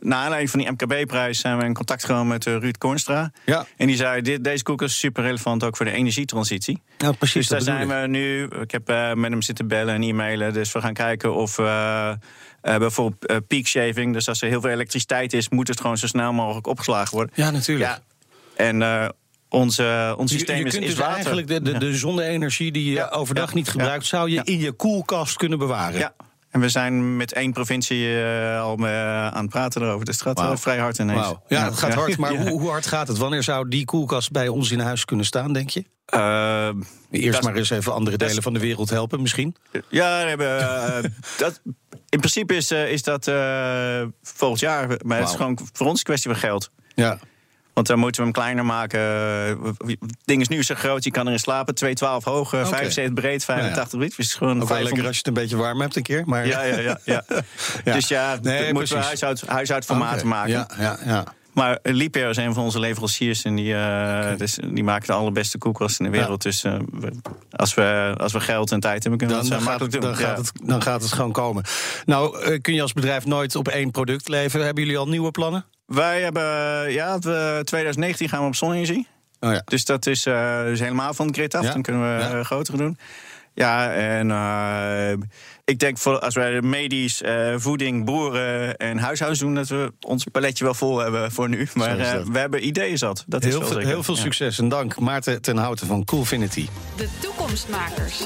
na 0.00 0.16
aanleiding 0.16 0.50
van 0.50 0.60
die 0.60 0.70
MKB-prijs 0.70 1.40
zijn 1.40 1.58
we 1.58 1.64
in 1.64 1.74
contact 1.74 2.04
gekomen 2.04 2.26
met 2.26 2.46
uh, 2.46 2.56
Ruud 2.56 2.78
Kornstra. 2.78 3.30
Ja. 3.44 3.66
En 3.76 3.86
die 3.86 3.96
zei: 3.96 4.22
dit, 4.22 4.44
deze 4.44 4.62
koelkast 4.62 4.92
is 4.92 4.98
super 4.98 5.22
relevant 5.22 5.64
ook 5.64 5.76
voor 5.76 5.86
de 5.86 5.92
energietransitie. 5.92 6.82
Ja, 6.98 7.12
precies. 7.12 7.34
Dus 7.34 7.48
daar 7.48 7.60
zijn 7.60 7.82
ik. 7.82 7.88
we 8.00 8.06
nu. 8.06 8.44
Ik 8.60 8.70
heb 8.70 8.90
uh, 8.90 9.12
met 9.12 9.30
hem 9.30 9.42
zitten 9.42 9.68
bellen 9.68 9.94
en 9.94 10.02
e-mailen. 10.02 10.52
Dus 10.52 10.72
we 10.72 10.80
gaan 10.80 10.94
kijken 10.94 11.34
of 11.34 11.56
we 11.56 12.16
bijvoorbeeld 12.62 13.46
peak 13.48 13.66
shaving. 13.66 14.12
Dus 14.12 14.28
als 14.28 14.42
er 14.42 14.48
heel 14.48 14.60
veel 14.60 14.70
elektriciteit 14.70 15.32
is, 15.32 15.48
moet 15.48 15.68
het 15.68 15.80
gewoon 15.80 15.98
zo 15.98 16.06
snel 16.06 16.32
mogelijk 16.32 16.66
opgeslagen 16.66 17.14
worden. 17.16 17.32
Ja, 17.36 17.50
natuurlijk. 17.50 17.90
Ja. 17.90 18.00
En 18.56 19.12
onze, 19.48 20.14
ons 20.18 20.32
systeem 20.32 20.58
je 20.58 20.64
is, 20.64 20.72
kunt 20.72 20.84
is 20.84 20.90
dus 20.90 20.98
water. 20.98 21.14
eigenlijk 21.14 21.46
de, 21.46 21.62
de, 21.62 21.78
de 21.78 21.94
zonne-energie 21.96 22.72
die 22.72 22.84
je 22.84 22.92
Ja. 22.92 23.08
overdag 23.08 23.48
Ja. 23.48 23.54
niet 23.54 23.68
gebruikt, 23.68 24.06
zou 24.06 24.30
je 24.30 24.40
in 24.44 24.58
je 24.58 24.72
koelkast 24.72 25.36
kunnen 25.36 25.58
bewaren. 25.58 25.98
Ja. 25.98 26.14
En 26.50 26.60
we 26.60 26.68
zijn 26.68 27.16
met 27.16 27.32
één 27.32 27.52
provincie 27.52 28.06
uh, 28.06 28.60
al 28.60 28.78
uh, 28.78 29.26
aan 29.26 29.42
het 29.42 29.50
praten 29.50 29.82
erover. 29.82 30.04
Dus 30.04 30.14
het 30.14 30.24
gaat 30.24 30.38
Wauw. 30.38 30.52
uh, 30.52 30.58
vrij 30.58 30.78
hard 30.78 30.98
ineens. 30.98 31.20
Wauw. 31.20 31.42
Ja, 31.48 31.64
het 31.64 31.78
gaat 31.78 31.94
hard. 31.94 32.16
Maar 32.18 32.36
hoe, 32.36 32.48
hoe 32.48 32.70
hard 32.70 32.86
gaat 32.86 33.08
het? 33.08 33.18
Wanneer 33.18 33.42
zou 33.42 33.68
die 33.68 33.84
koelkast 33.84 34.30
bij 34.30 34.48
ons 34.48 34.70
in 34.70 34.80
huis 34.80 35.04
kunnen 35.04 35.26
staan, 35.26 35.52
denk 35.52 35.70
je? 35.70 35.84
Uh, 36.14 36.68
Eerst 37.10 37.42
maar 37.42 37.54
eens 37.54 37.70
even 37.70 37.92
andere 37.92 38.16
delen 38.16 38.42
van 38.42 38.52
de 38.52 38.58
wereld 38.58 38.90
helpen, 38.90 39.22
misschien. 39.22 39.56
Ja, 39.88 40.22
we 40.22 40.28
hebben, 40.28 40.58
uh, 40.60 41.10
dat, 41.38 41.60
in 42.08 42.18
principe 42.18 42.56
is, 42.56 42.70
is 42.70 43.02
dat 43.02 43.24
volgend 44.22 44.60
jaar. 44.60 44.86
Maar 44.88 44.98
wow. 44.98 45.18
het 45.18 45.28
is 45.28 45.34
gewoon 45.34 45.58
voor 45.72 45.86
ons 45.86 45.98
een 45.98 46.04
kwestie 46.04 46.30
van 46.30 46.40
geld. 46.40 46.70
Ja. 46.94 47.18
Want 47.78 47.90
dan 47.90 47.98
moeten 47.98 48.20
we 48.20 48.26
hem 48.26 48.36
kleiner 48.36 48.64
maken. 48.64 49.00
Het 49.00 49.98
ding 50.24 50.40
is 50.40 50.48
nu 50.48 50.62
zo 50.62 50.74
groot, 50.74 51.04
je 51.04 51.10
kan 51.10 51.26
erin 51.26 51.38
slapen. 51.38 51.74
212 51.74 52.24
hoog, 52.24 52.52
eh, 52.52 52.60
Oké. 52.60 52.68
75 52.68 53.14
breed, 53.14 53.44
85 53.44 53.98
breed. 53.98 54.10
Het 54.10 54.18
is 54.18 54.34
gewoon 54.34 54.62
Ook 54.62 54.68
wel 54.68 54.78
lekker 54.82 54.96
500 55.02 55.06
als 55.06 55.16
je 55.16 55.22
het 55.24 55.26
een 55.26 55.42
beetje 55.42 55.56
warm 55.56 55.80
hebt 55.80 55.96
een 55.96 56.02
keer. 56.02 56.22
Maar... 56.26 56.46
Ja, 56.46 56.62
ja, 56.62 56.78
ja. 56.78 56.98
ja. 57.04 57.24
Ja. 57.84 57.92
Dus 57.92 58.08
ja, 58.08 58.38
Nee, 58.42 58.72
moeten 58.72 58.96
we 58.96 59.02
huishoud, 59.02 59.42
huishoudformaten 59.46 60.18
Oké, 60.18 60.26
maken. 60.26 60.50
Ja, 60.50 60.68
ja, 60.78 60.98
ja. 61.04 61.24
Maar 61.52 61.78
Liebherr 61.82 62.28
is 62.28 62.36
een 62.36 62.54
van 62.54 62.62
onze 62.62 62.78
leveranciers 62.78 63.44
en 63.44 63.54
die, 63.54 63.74
eh, 63.74 64.36
dus, 64.36 64.58
die 64.70 64.84
maken 64.84 65.06
de 65.06 65.12
allerbeste 65.12 65.58
koelkast 65.58 65.98
in 65.98 66.04
de 66.04 66.10
wereld. 66.10 66.42
Dus 66.42 66.64
eh, 66.64 66.74
als, 67.50 67.74
we, 67.74 68.14
als 68.16 68.32
we 68.32 68.40
geld 68.40 68.72
en 68.72 68.80
tijd 68.80 69.02
hebben, 69.02 69.18
kunnen 69.18 69.36
we 69.36 69.48
Dan, 69.48 69.50
dat 69.50 69.58
dan, 69.58 69.68
zo 69.68 69.72
gaat 69.72 69.80
het, 69.80 69.92
doen. 69.92 70.00
dan, 70.00 70.16
gaat 70.16 70.36
Ja. 70.36 70.42
het, 70.42 70.52
dan 70.68 70.82
gaat 70.82 71.02
het 71.02 71.12
gewoon 71.12 71.32
komen. 71.32 71.64
Nou, 72.06 72.42
eh, 72.42 72.60
kun 72.60 72.74
je 72.74 72.82
als 72.82 72.92
bedrijf 72.92 73.24
nooit 73.26 73.56
op 73.56 73.68
één 73.68 73.90
product 73.90 74.28
leveren. 74.28 74.66
Hebben 74.66 74.84
jullie 74.84 74.98
al 74.98 75.08
nieuwe 75.08 75.30
plannen? 75.30 75.64
Wij 75.88 76.20
hebben, 76.22 76.42
ja, 76.92 77.18
we- 77.18 77.60
2019 77.64 78.28
gaan 78.28 78.40
we 78.40 78.46
op 78.46 78.54
zonne-energie. 78.54 79.06
Oh 79.40 79.52
ja. 79.52 79.62
Dus 79.64 79.84
dat 79.84 80.06
is 80.06 80.26
eh, 80.26 80.62
dus 80.62 80.80
helemaal 80.80 81.14
van 81.14 81.26
de 81.26 81.32
grid 81.32 81.54
af. 81.54 81.64
Ja. 81.64 81.72
Dan 81.72 81.82
kunnen 81.82 82.02
we 82.16 82.22
Ja. 82.22 82.38
eh, 82.38 82.44
groter 82.44 82.76
doen. 82.76 82.98
Ja, 83.54 83.92
en 83.92 84.30
eh, 84.30 85.26
ik 85.64 85.78
denk 85.78 85.98
voor 85.98 86.18
als 86.18 86.34
wij 86.34 86.60
medisch, 86.62 87.22
eh, 87.22 87.54
voeding, 87.56 88.04
boeren 88.04 88.76
en 88.76 88.98
huishoudens 88.98 89.40
doen, 89.42 89.54
dat 89.54 89.68
we 89.68 89.92
ons 90.00 90.24
paletje 90.32 90.64
wel 90.64 90.74
vol 90.74 90.98
hebben 90.98 91.32
voor 91.32 91.48
nu. 91.48 91.68
Maar 91.74 91.98
eh, 91.98 92.20
we 92.32 92.38
hebben 92.38 92.66
ideeën 92.66 92.98
zat. 92.98 93.24
Dat 93.26 93.44
is 93.44 93.50
Heel, 93.50 93.58
wel 93.60 93.68
veel, 93.68 93.78
heel 93.78 94.02
veel 94.02 94.14
Ja. 94.14 94.20
succes 94.20 94.58
en 94.58 94.68
dank. 94.68 94.98
Maarten 94.98 95.42
ten 95.42 95.56
Houten 95.56 95.86
van 95.86 96.04
Coolfinity. 96.04 96.66
De 96.96 97.08
toekomstmakers. 97.20 98.22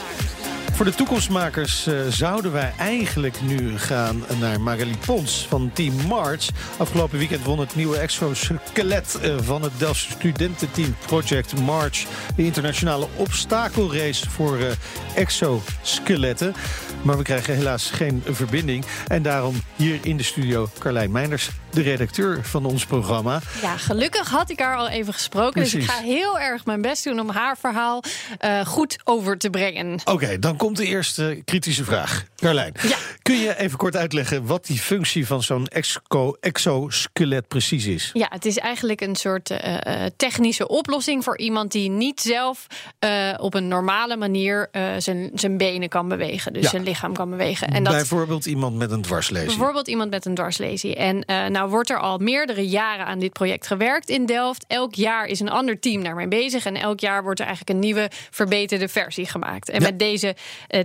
Voor 0.83 0.91
de 0.91 0.97
toekomstmakers 0.97 1.87
eh, 1.87 1.95
zouden 2.09 2.53
wij 2.53 2.73
eigenlijk 2.79 3.41
nu 3.43 3.79
gaan 3.79 4.25
naar 4.41 4.61
Magali 4.61 4.97
Pons 5.07 5.47
van 5.49 5.71
Team 5.73 5.95
March. 6.07 6.49
Afgelopen 6.77 7.19
weekend 7.19 7.45
won 7.45 7.59
het 7.59 7.75
nieuwe 7.75 7.97
exoskelet 7.99 9.19
eh, 9.23 9.37
van 9.41 9.62
het 9.62 9.73
Delftse 9.79 10.11
studententeam 10.11 10.97
Project 11.07 11.61
March. 11.61 12.05
De 12.37 12.45
internationale 12.45 13.07
obstakelrace 13.17 14.31
voor 14.31 14.59
eh, 14.59 14.67
exoskeletten. 15.15 16.55
Maar 17.03 17.17
we 17.17 17.23
krijgen 17.23 17.55
helaas 17.55 17.91
geen 17.91 18.23
verbinding. 18.27 18.85
En 19.07 19.23
daarom 19.23 19.55
hier 19.77 19.99
in 20.03 20.17
de 20.17 20.23
studio 20.23 20.69
Carlijn 20.79 21.11
Meinders, 21.11 21.51
de 21.71 21.83
redacteur 21.83 22.45
van 22.45 22.65
ons 22.65 22.87
programma. 22.87 23.41
Ja, 23.62 23.77
gelukkig 23.77 24.29
had 24.29 24.51
ik 24.51 24.59
haar 24.59 24.77
al 24.77 24.89
even 24.89 25.12
gesproken. 25.12 25.62
Dus 25.62 25.75
ik 25.75 25.83
ga 25.83 26.01
heel 26.01 26.39
erg 26.39 26.65
mijn 26.65 26.83
best 26.83 27.05
doen 27.05 27.21
om 27.21 27.31
haar 27.31 27.57
verhaal 27.59 28.03
goed 28.65 28.99
over 29.05 29.39
te 29.39 29.51
brengen. 29.51 30.01
Oké, 30.05 30.39
dan 30.39 30.57
komt 30.57 30.72
de 30.76 30.87
eerste 30.87 31.43
kritische 31.45 31.85
vraag. 31.85 32.25
Carlijn, 32.37 32.75
Ja. 32.83 32.97
kun 33.23 33.37
je 33.38 33.59
even 33.59 33.79
kort 33.79 33.97
uitleggen 33.97 34.47
wat 34.47 34.67
die 34.67 34.79
functie 34.79 35.26
van 35.26 35.43
zo'n 35.43 35.67
exoskelet 36.41 37.49
precies 37.49 37.87
is? 37.87 38.11
Ja, 38.12 38.26
het 38.31 38.45
is 38.47 38.59
eigenlijk 38.59 39.00
een 39.00 39.17
soort 39.17 39.50
eh, 39.50 40.05
eh, 40.05 40.11
technische 40.17 40.69
oplossing 40.69 41.25
voor 41.25 41.38
iemand 41.38 41.73
die 41.73 41.91
niet 41.91 42.21
zelf 42.21 42.67
eh, 42.99 43.35
op 43.37 43.55
een 43.55 43.69
normale 43.69 44.17
manier 44.17 44.69
zijn, 44.99 45.31
zijn 45.35 45.57
benen 45.57 45.88
kan 45.88 46.09
bewegen. 46.09 46.52
Dus 46.52 46.62
Ja. 46.62 46.69
zijn 46.69 46.83
lichaam 46.83 47.12
kan 47.12 47.31
bewegen. 47.31 47.69
En 47.69 47.85
dat 47.85 47.93
Bijvoorbeeld 47.93 48.47
iemand 48.47 48.76
met 48.76 48.91
een 48.91 49.02
dwarslesie. 49.02 49.47
Bijvoorbeeld 49.49 49.88
iemand 49.88 50.11
met 50.11 50.25
een 50.25 50.35
dwarslesie. 50.35 50.97
En 50.97 51.25
nou 51.52 51.71
wordt 51.71 51.91
er 51.91 51.99
al 52.00 52.19
meerdere 52.19 52.69
jaren 52.69 53.07
aan 53.07 53.19
dit 53.19 53.33
project 53.33 53.67
gewerkt 53.67 54.09
in 54.09 54.26
Delft. 54.26 54.64
Elk 54.69 54.95
jaar 54.95 55.26
is 55.26 55.41
een 55.41 55.49
ander 55.50 55.81
team 55.81 56.02
daarmee 56.02 56.29
bezig. 56.29 56.64
En 56.64 56.76
elk 56.76 57.00
jaar 57.00 57.23
wordt 57.23 57.41
er 57.41 57.47
eigenlijk 57.47 57.76
een 57.76 57.85
nieuwe 57.85 58.11
verbeterde 58.31 58.88
versie 58.88 59.26
gemaakt. 59.26 59.69
En 59.69 59.81
Ja. 59.81 59.87
met 59.87 59.99
deze 59.99 60.35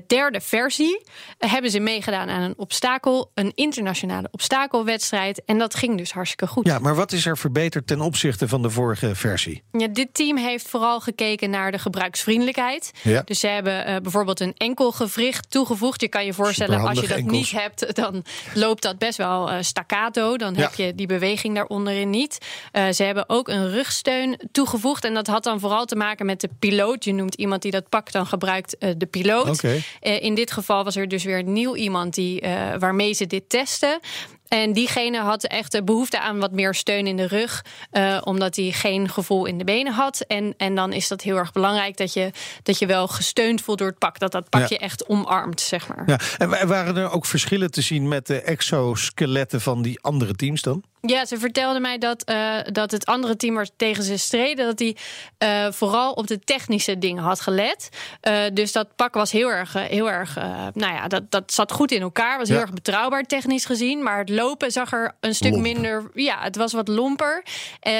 derde 0.07 0.41
versie 0.41 1.03
eh, 1.37 1.51
hebben 1.51 1.71
ze 1.71 1.79
meegedaan 1.79 2.29
aan 2.29 2.41
een 2.41 2.53
obstakel, 2.57 3.31
een 3.33 3.51
internationale 3.55 4.27
obstakelwedstrijd. 4.31 5.41
En 5.45 5.57
dat 5.57 5.75
ging 5.75 5.97
dus 5.97 6.11
hartstikke 6.11 6.47
goed. 6.47 6.65
Ja, 6.67 6.79
maar 6.79 6.95
wat 6.95 7.11
is 7.11 7.25
er 7.25 7.37
verbeterd 7.37 7.87
ten 7.87 8.01
opzichte 8.01 8.47
van 8.47 8.61
de 8.61 8.69
vorige 8.69 9.15
versie? 9.15 9.63
Ja, 9.71 9.87
dit 9.87 10.13
team 10.13 10.37
heeft 10.37 10.67
vooral 10.67 10.99
gekeken 10.99 11.49
naar 11.49 11.71
de 11.71 11.79
gebruiksvriendelijkheid. 11.79 12.91
Ja. 13.03 13.21
Dus 13.25 13.39
ze 13.39 13.47
hebben 13.47 13.85
eh, 13.85 13.95
bijvoorbeeld 14.01 14.39
een 14.39 14.53
enkel 14.57 14.91
gewricht 14.91 15.51
toegevoegd. 15.51 16.01
Je 16.01 16.07
kan 16.07 16.25
je 16.25 16.33
voorstellen, 16.33 16.79
als 16.79 16.99
je 16.99 17.07
dat 17.07 17.21
niet 17.23 17.51
hebt, 17.51 17.95
dan 17.95 18.23
loopt 18.53 18.81
dat 18.81 18.97
best 18.97 19.17
wel 19.17 19.49
eh, 19.49 19.57
staccato. 19.61 20.37
Dan 20.37 20.53
Ja. 20.53 20.61
heb 20.61 20.73
je 20.73 20.95
die 20.95 21.07
beweging 21.07 21.55
daaronderin 21.55 22.09
niet. 22.09 22.37
Eh, 22.71 22.89
ze 22.89 23.03
hebben 23.03 23.29
ook 23.29 23.47
een 23.47 23.69
rugsteun 23.71 24.39
toegevoegd. 24.51 25.03
En 25.03 25.13
dat 25.13 25.27
had 25.27 25.43
dan 25.43 25.59
vooral 25.59 25.85
te 25.85 25.95
maken 25.95 26.25
met 26.25 26.41
de 26.41 26.49
piloot. 26.59 27.03
Je 27.03 27.13
noemt 27.13 27.35
iemand 27.35 27.61
die 27.61 27.71
dat 27.71 27.89
pak, 27.89 28.11
dan 28.11 28.25
gebruikt 28.27 28.77
eh, 28.77 28.91
de 28.97 29.05
piloot. 29.05 29.47
Eh, 29.63 30.21
in 30.23 30.35
dit 30.35 30.51
geval 30.51 30.83
was 30.83 30.95
er 30.95 31.07
dus 31.07 31.23
weer 31.23 31.43
nieuw 31.43 31.75
iemand 31.75 32.13
die, 32.13 32.41
eh, 32.41 32.79
waarmee 32.79 33.13
ze 33.13 33.27
dit 33.27 33.49
testen. 33.49 33.99
En 34.47 34.73
diegene 34.73 35.19
had 35.19 35.43
echt 35.43 35.71
de 35.71 35.83
behoefte 35.83 36.19
aan 36.19 36.39
wat 36.39 36.51
meer 36.51 36.73
steun 36.73 37.07
in 37.07 37.17
de 37.17 37.27
rug, 37.27 37.65
eh, 37.91 38.21
omdat 38.23 38.55
hij 38.55 38.71
geen 38.71 39.09
gevoel 39.09 39.45
in 39.45 39.57
de 39.57 39.63
benen 39.63 39.93
had. 39.93 40.19
En, 40.27 40.53
en 40.57 40.75
dan 40.75 40.93
is 40.93 41.07
dat 41.07 41.21
heel 41.21 41.37
erg 41.37 41.51
belangrijk 41.51 41.97
dat 41.97 42.13
je, 42.13 42.31
dat 42.63 42.79
je 42.79 42.85
wel 42.85 43.07
gesteund 43.07 43.61
voelt 43.61 43.77
door 43.77 43.87
het 43.87 43.97
pak. 43.97 44.19
Dat 44.19 44.31
dat 44.31 44.49
pakje 44.49 44.75
Ja. 44.79 44.81
echt 44.85 45.05
omarmt, 45.07 45.61
zeg 45.61 45.87
maar. 45.87 46.03
Ja, 46.05 46.19
en 46.37 46.49
wa- 46.49 46.65
waren 46.65 46.97
er 46.97 47.11
ook 47.11 47.25
verschillen 47.25 47.71
te 47.71 47.81
zien 47.81 48.07
met 48.07 48.27
de 48.27 48.41
exoskeletten 48.41 49.61
van 49.61 49.81
die 49.81 49.99
andere 50.01 50.33
teams 50.35 50.61
dan? 50.61 50.83
Ja, 51.01 51.25
ze 51.25 51.37
vertelde 51.37 51.79
mij 51.79 51.97
dat, 51.97 52.23
eh, 52.23 52.57
dat 52.71 52.91
het 52.91 53.05
andere 53.05 53.35
team 53.35 53.55
waar 53.55 53.67
tegen 53.75 54.03
ze 54.03 54.17
streden, 54.17 54.65
dat 54.65 54.77
die 54.77 54.97
eh, 55.37 55.71
vooral 55.71 56.11
op 56.11 56.27
de 56.27 56.39
technische 56.39 56.97
dingen 56.97 57.23
had 57.23 57.39
gelet. 57.39 57.89
Eh, 58.21 58.43
dus 58.53 58.71
dat 58.71 58.95
pak 58.95 59.13
was 59.13 59.31
heel 59.31 59.51
erg, 59.51 59.73
heel 59.73 60.11
erg 60.11 60.35
nou 60.73 60.93
ja, 60.93 61.07
dat, 61.07 61.31
dat 61.31 61.53
zat 61.53 61.71
goed 61.71 61.91
in 61.91 62.01
elkaar. 62.01 62.37
Was 62.37 62.49
heel 62.49 62.59
erg 62.59 62.73
betrouwbaar 62.73 63.23
technisch 63.23 63.65
gezien. 63.65 64.03
Maar 64.03 64.17
het 64.17 64.29
lopen 64.29 64.71
zag 64.71 64.93
er 64.93 65.15
een 65.19 65.35
stuk 65.35 65.51
Lomp. 65.51 65.63
minder. 65.63 66.11
Ja, 66.13 66.41
het 66.41 66.55
was 66.55 66.73
wat 66.73 66.87
lomper. 66.87 67.43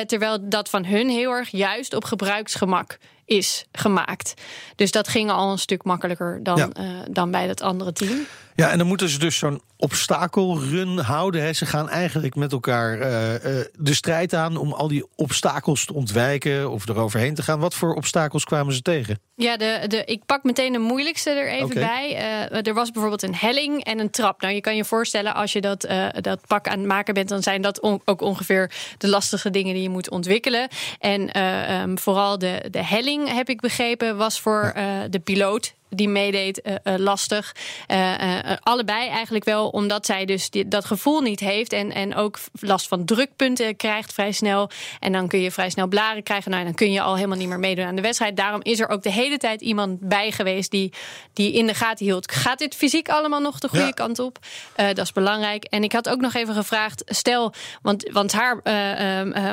Terwijl 0.06 0.50
dat 0.50 0.70
van 0.70 0.86
hun 0.86 1.10
heel 1.10 1.32
erg 1.32 1.50
juist 1.50 1.94
op 1.94 2.04
gebruiksgemak 2.04 2.98
is 3.26 3.66
gemaakt. 3.72 4.34
Dus 4.76 4.92
dat 4.92 5.08
ging 5.08 5.32
al 5.32 5.52
een 5.52 5.60
stuk 5.60 5.84
makkelijker 5.84 6.40
dan, 6.44 6.58
Ja. 6.58 6.70
dan 7.10 7.32
bij 7.32 7.48
dat 7.48 7.62
andere 7.62 7.94
team. 7.94 8.28
Ja, 8.58 8.72
en 8.72 8.78
dan 8.78 8.88
moeten 8.88 9.10
ze 9.10 9.20
dus 9.20 9.38
zo'n 9.38 9.62
obstakelrun 9.78 10.98
houden. 10.98 11.42
Hè. 11.42 11.54
Ze 11.54 11.66
gaan 11.66 11.90
eigenlijk 11.90 12.36
met 12.36 12.52
elkaar 12.52 13.00
eh, 13.00 13.36
eh, 13.36 13.66
de 13.78 13.94
strijd 13.94 14.34
aan 14.34 14.58
om 14.58 14.74
al 14.74 14.88
die 14.88 15.06
obstakels 15.16 15.86
te 15.86 15.94
ontwijken 15.94 16.72
of 16.72 16.88
eroverheen 16.90 17.36
te 17.36 17.44
gaan. 17.44 17.60
Wat 17.60 17.74
voor 17.74 17.94
obstakels 17.94 18.44
kwamen 18.44 18.74
ze 18.74 18.82
tegen? 18.82 19.20
Ja, 19.36 19.58
de, 19.58 19.84
de, 19.88 20.04
ik 20.06 20.26
pak 20.26 20.44
meteen 20.44 20.72
de 20.72 20.80
moeilijkste 20.80 21.30
er 21.30 21.50
even 21.50 21.74
bij. 21.74 22.16
Eh, 22.16 22.68
er 22.68 22.74
was 22.74 22.92
bijvoorbeeld 22.92 23.24
een 23.24 23.36
helling 23.36 23.84
en 23.84 24.00
een 24.00 24.10
trap. 24.10 24.42
Nou, 24.42 24.54
je 24.54 24.62
kan 24.62 24.76
je 24.76 24.86
voorstellen, 24.86 25.36
als 25.36 25.54
je 25.54 25.62
dat, 25.62 25.88
dat 26.22 26.48
pak 26.48 26.68
aan 26.68 26.80
het 26.80 26.88
maken 26.88 27.14
bent, 27.14 27.30
dan 27.30 27.44
zijn 27.44 27.62
dat 27.62 27.80
on- 27.82 28.02
ook 28.06 28.22
ongeveer 28.22 28.72
de 28.98 29.08
lastige 29.10 29.50
dingen 29.50 29.74
die 29.74 29.84
je 29.84 29.90
moet 29.90 30.10
ontwikkelen. 30.10 30.68
En 31.00 31.32
eh, 31.32 31.82
ehm, 31.82 31.98
vooral 31.98 32.38
de, 32.38 32.66
de 32.72 32.84
helling, 32.84 33.34
heb 33.34 33.50
ik 33.50 33.62
begrepen, 33.62 34.18
was 34.18 34.40
voor 34.40 34.74
de 35.10 35.20
piloot. 35.24 35.76
Die 35.90 36.10
meedeed 36.10 36.62
eh, 36.62 36.76
eh, 36.84 37.00
lastig. 37.00 37.56
Eh, 37.88 38.14
allebei 38.60 39.10
eigenlijk 39.10 39.46
wel, 39.46 39.68
omdat 39.70 40.06
zij 40.06 40.26
dus 40.26 40.50
die- 40.50 40.68
dat 40.68 40.86
gevoel 40.86 41.22
niet 41.22 41.40
heeft. 41.40 41.74
En, 41.74 41.92
en 41.92 42.16
ook 42.16 42.40
last 42.60 42.88
van 42.88 43.06
drukpunten 43.06 43.76
krijgt 43.76 44.14
vrij 44.14 44.32
snel. 44.32 44.70
En 45.00 45.12
dan 45.12 45.28
kun 45.28 45.40
je 45.42 45.52
vrij 45.52 45.70
snel 45.70 45.88
blaren 45.88 46.24
krijgen. 46.24 46.52
Nou, 46.52 46.64
dan 46.64 46.74
kun 46.74 46.92
je 46.92 47.02
al 47.02 47.16
helemaal 47.16 47.38
niet 47.38 47.48
meer 47.48 47.60
meedoen 47.60 47.86
aan 47.86 47.96
de 47.96 48.02
wedstrijd. 48.02 48.38
Daarom 48.38 48.60
is 48.64 48.80
er 48.80 48.90
ook 48.90 49.04
de 49.04 49.12
hele 49.12 49.38
tijd 49.38 49.62
iemand 49.62 50.00
bij 50.00 50.32
geweest 50.32 50.72
die, 50.72 50.94
die 51.34 51.54
in 51.54 51.68
de 51.68 51.74
gaten 51.74 52.06
hield. 52.06 52.32
Gaat 52.32 52.60
dit 52.60 52.76
fysiek 52.76 53.10
allemaal 53.10 53.42
nog 53.42 53.60
de 53.60 53.68
goede 53.70 53.86
Ja. 53.86 53.92
kant 53.92 54.20
op? 54.20 54.38
Dat 54.76 54.98
is 54.98 55.12
belangrijk. 55.12 55.64
En 55.64 55.84
ik 55.84 55.92
had 55.92 56.10
ook 56.10 56.20
nog 56.22 56.34
even 56.34 56.54
gevraagd, 56.54 57.04
stel, 57.06 57.54
want, 57.82 58.10
want 58.12 58.32
haar 58.34 58.62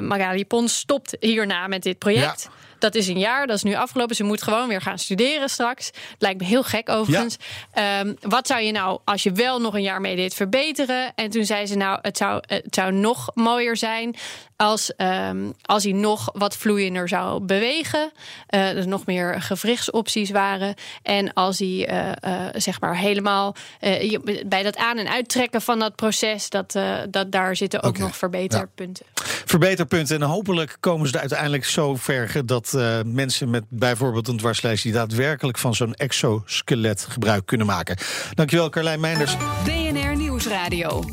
Magali 0.02 0.46
Pons 0.46 0.76
stopt 0.76 1.16
hierna 1.20 1.66
met 1.66 1.82
dit 1.82 1.98
project. 1.98 2.42
Ja. 2.42 2.62
Dat 2.84 2.94
is 2.94 3.08
een 3.08 3.18
jaar, 3.18 3.46
dat 3.46 3.56
is 3.56 3.62
nu 3.62 3.74
afgelopen. 3.74 4.16
Ze 4.16 4.24
moet 4.24 4.42
gewoon 4.42 4.68
weer 4.68 4.80
gaan 4.80 4.98
studeren 4.98 5.48
straks. 5.48 5.90
Lijkt 6.18 6.40
me 6.40 6.46
heel 6.46 6.62
gek 6.62 6.88
overigens. 6.88 7.36
Ehm, 7.72 8.12
wat 8.20 8.46
zou 8.46 8.60
je 8.60 8.72
nou, 8.72 8.98
als 9.04 9.22
je 9.22 9.32
wel 9.32 9.60
nog 9.60 9.74
een 9.74 9.82
jaar 9.82 10.00
meedeed, 10.00 10.34
verbeteren? 10.34 11.12
En 11.14 11.30
toen 11.30 11.44
zei 11.44 11.66
ze 11.66 11.76
nou, 11.76 11.98
het 12.02 12.16
zou, 12.16 12.42
het 12.46 12.74
zou 12.74 12.92
nog 12.92 13.30
mooier 13.34 13.76
zijn 13.76 14.14
als, 14.56 14.94
ehm, 14.96 15.50
als 15.62 15.82
hij 15.84 15.92
nog 15.92 16.30
wat 16.32 16.56
vloeiender 16.56 17.08
zou 17.08 17.40
bewegen. 17.40 18.12
Eh 18.46 18.76
er 18.76 18.88
nog 18.88 19.06
meer 19.06 19.42
gewrichtsopties 19.42 20.30
waren. 20.30 20.74
En 21.02 21.32
als 21.32 21.58
hij 21.58 21.86
eh, 21.86 22.10
eh, 22.20 22.54
zeg 22.54 22.80
maar 22.80 22.96
helemaal 22.96 23.54
je- 23.80 24.42
bij 24.46 24.62
dat 24.62 24.76
aan- 24.76 24.98
en 24.98 25.08
uittrekken 25.10 25.62
van 25.62 25.78
dat 25.78 25.94
proces, 25.96 26.48
dat, 26.48 26.78
dat 27.10 27.32
daar 27.32 27.56
zitten 27.56 27.82
ook 27.82 27.98
nog 27.98 28.16
verbeterpunten. 28.16 29.06
Verbeterpunten. 29.44 30.16
En 30.20 30.22
hopelijk 30.26 30.76
komen 30.80 31.06
ze 31.08 31.14
er 31.14 31.20
uiteindelijk 31.20 31.64
zo 31.64 31.94
ver 31.96 32.46
dat 32.46 32.73
eh, 32.74 32.98
mensen 33.04 33.50
met 33.50 33.64
bijvoorbeeld 33.68 34.28
een 34.28 34.36
dwarslesie 34.36 34.92
daadwerkelijk 34.92 35.58
van 35.58 35.74
zo'n 35.74 35.94
exoskelet 35.94 37.06
gebruik 37.10 37.46
kunnen 37.46 37.66
maken. 37.66 37.96
Dankjewel, 38.34 38.68
Carlijn 38.68 39.00
Meinders. 39.00 39.36
BNR 39.64 40.16
Nieuwsradio. 40.16 41.04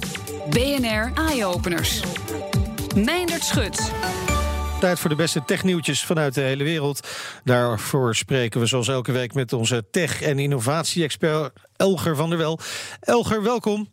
BNR 0.50 1.12
Eye-Openers. 1.14 2.02
Meindert 2.96 3.44
Schut. 3.44 3.92
Tijd 4.80 5.00
voor 5.00 5.10
de 5.10 5.16
beste 5.16 5.44
technieuwtjes 5.46 6.04
vanuit 6.04 6.34
de 6.34 6.42
hele 6.42 6.64
wereld. 6.64 7.08
Daarvoor 7.44 8.16
spreken 8.16 8.60
we 8.60 8.66
zoals 8.66 8.88
elke 8.88 9.12
week 9.12 9.34
met 9.34 9.54
onze 9.54 9.86
tech- 9.92 10.22
en 10.22 10.40
innovatie-expert 10.40 11.54
Elger 11.76 12.16
van 12.16 12.30
der 12.30 12.38
Wel. 12.38 12.60
Elger, 13.00 13.44
welkom. 13.44 13.88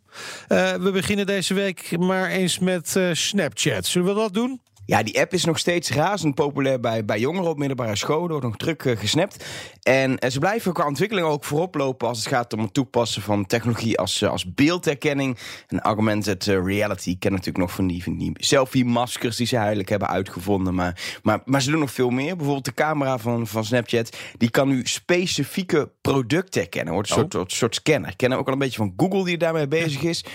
Eh, 0.47 0.73
we 0.73 0.91
beginnen 0.91 1.25
deze 1.25 1.53
week 1.53 1.97
maar 1.99 2.29
eens 2.29 2.59
met 2.59 2.95
eh, 2.95 3.09
Snapchat. 3.13 3.85
Zullen 3.85 4.07
we 4.07 4.19
dat 4.19 4.33
doen? 4.33 4.61
Ja, 4.89 5.03
die 5.03 5.19
app 5.19 5.33
is 5.33 5.45
nog 5.45 5.59
steeds 5.59 5.91
razend 5.91 6.35
populair 6.35 6.79
bij, 6.79 7.05
bij 7.05 7.19
jongeren 7.19 7.49
op 7.49 7.57
middelbare 7.57 7.95
scholen. 7.95 8.29
Wordt 8.29 8.45
nog 8.45 8.57
druk 8.57 8.83
uh, 8.83 8.97
gesnapt. 8.97 9.45
En, 9.83 10.19
en, 10.19 10.31
ze 10.31 10.39
blijven 10.39 10.73
qua 10.73 10.85
ontwikkeling 10.85 11.27
ook 11.27 11.43
voorop 11.43 11.75
lopen 11.75 12.07
als 12.07 12.17
het 12.17 12.27
gaat 12.27 12.53
om 12.53 12.59
het 12.59 12.73
toepassen 12.73 13.21
van 13.21 13.45
technologie 13.45 13.99
als, 13.99 14.21
uh, 14.21 14.29
als 14.29 14.53
beeldherkenning. 14.53 15.37
En 15.67 15.79
augmented 15.79 16.43
reality. 16.43 17.09
Ik 17.09 17.19
ken 17.19 17.31
natuurlijk 17.31 17.57
nog 17.57 17.71
van 17.71 17.87
die, 17.87 18.03
van 18.03 18.17
die 18.17 18.31
selfie-maskers 18.33 19.37
die 19.37 19.47
ze 19.47 19.57
eigenlijk 19.57 19.89
hebben 19.89 20.07
uitgevonden. 20.07 20.75
Maar, 20.75 21.19
maar, 21.23 21.41
maar 21.45 21.61
ze 21.61 21.71
doen 21.71 21.79
nog 21.79 21.91
veel 21.91 22.09
meer. 22.09 22.35
Bijvoorbeeld 22.35 22.65
de 22.65 22.73
camera 22.73 23.17
van, 23.17 23.47
van 23.47 23.65
Snapchat. 23.65 24.17
Die 24.37 24.49
kan 24.49 24.67
nu 24.67 24.85
specifieke 24.85 25.91
producten 26.01 26.61
herkennen. 26.61 26.93
Wordt 26.93 27.09
een 27.09 27.15
soort, 27.15 27.35
oh. 27.35 27.43
soort 27.47 27.75
scanner. 27.75 28.09
Ik 28.09 28.17
ken 28.17 28.33
ook 28.33 28.47
al 28.47 28.53
een 28.53 28.59
beetje 28.59 28.77
van 28.77 28.93
Google 28.97 29.25
die 29.25 29.37
daarmee 29.37 29.67
bezig 29.67 30.01
is. 30.01 30.25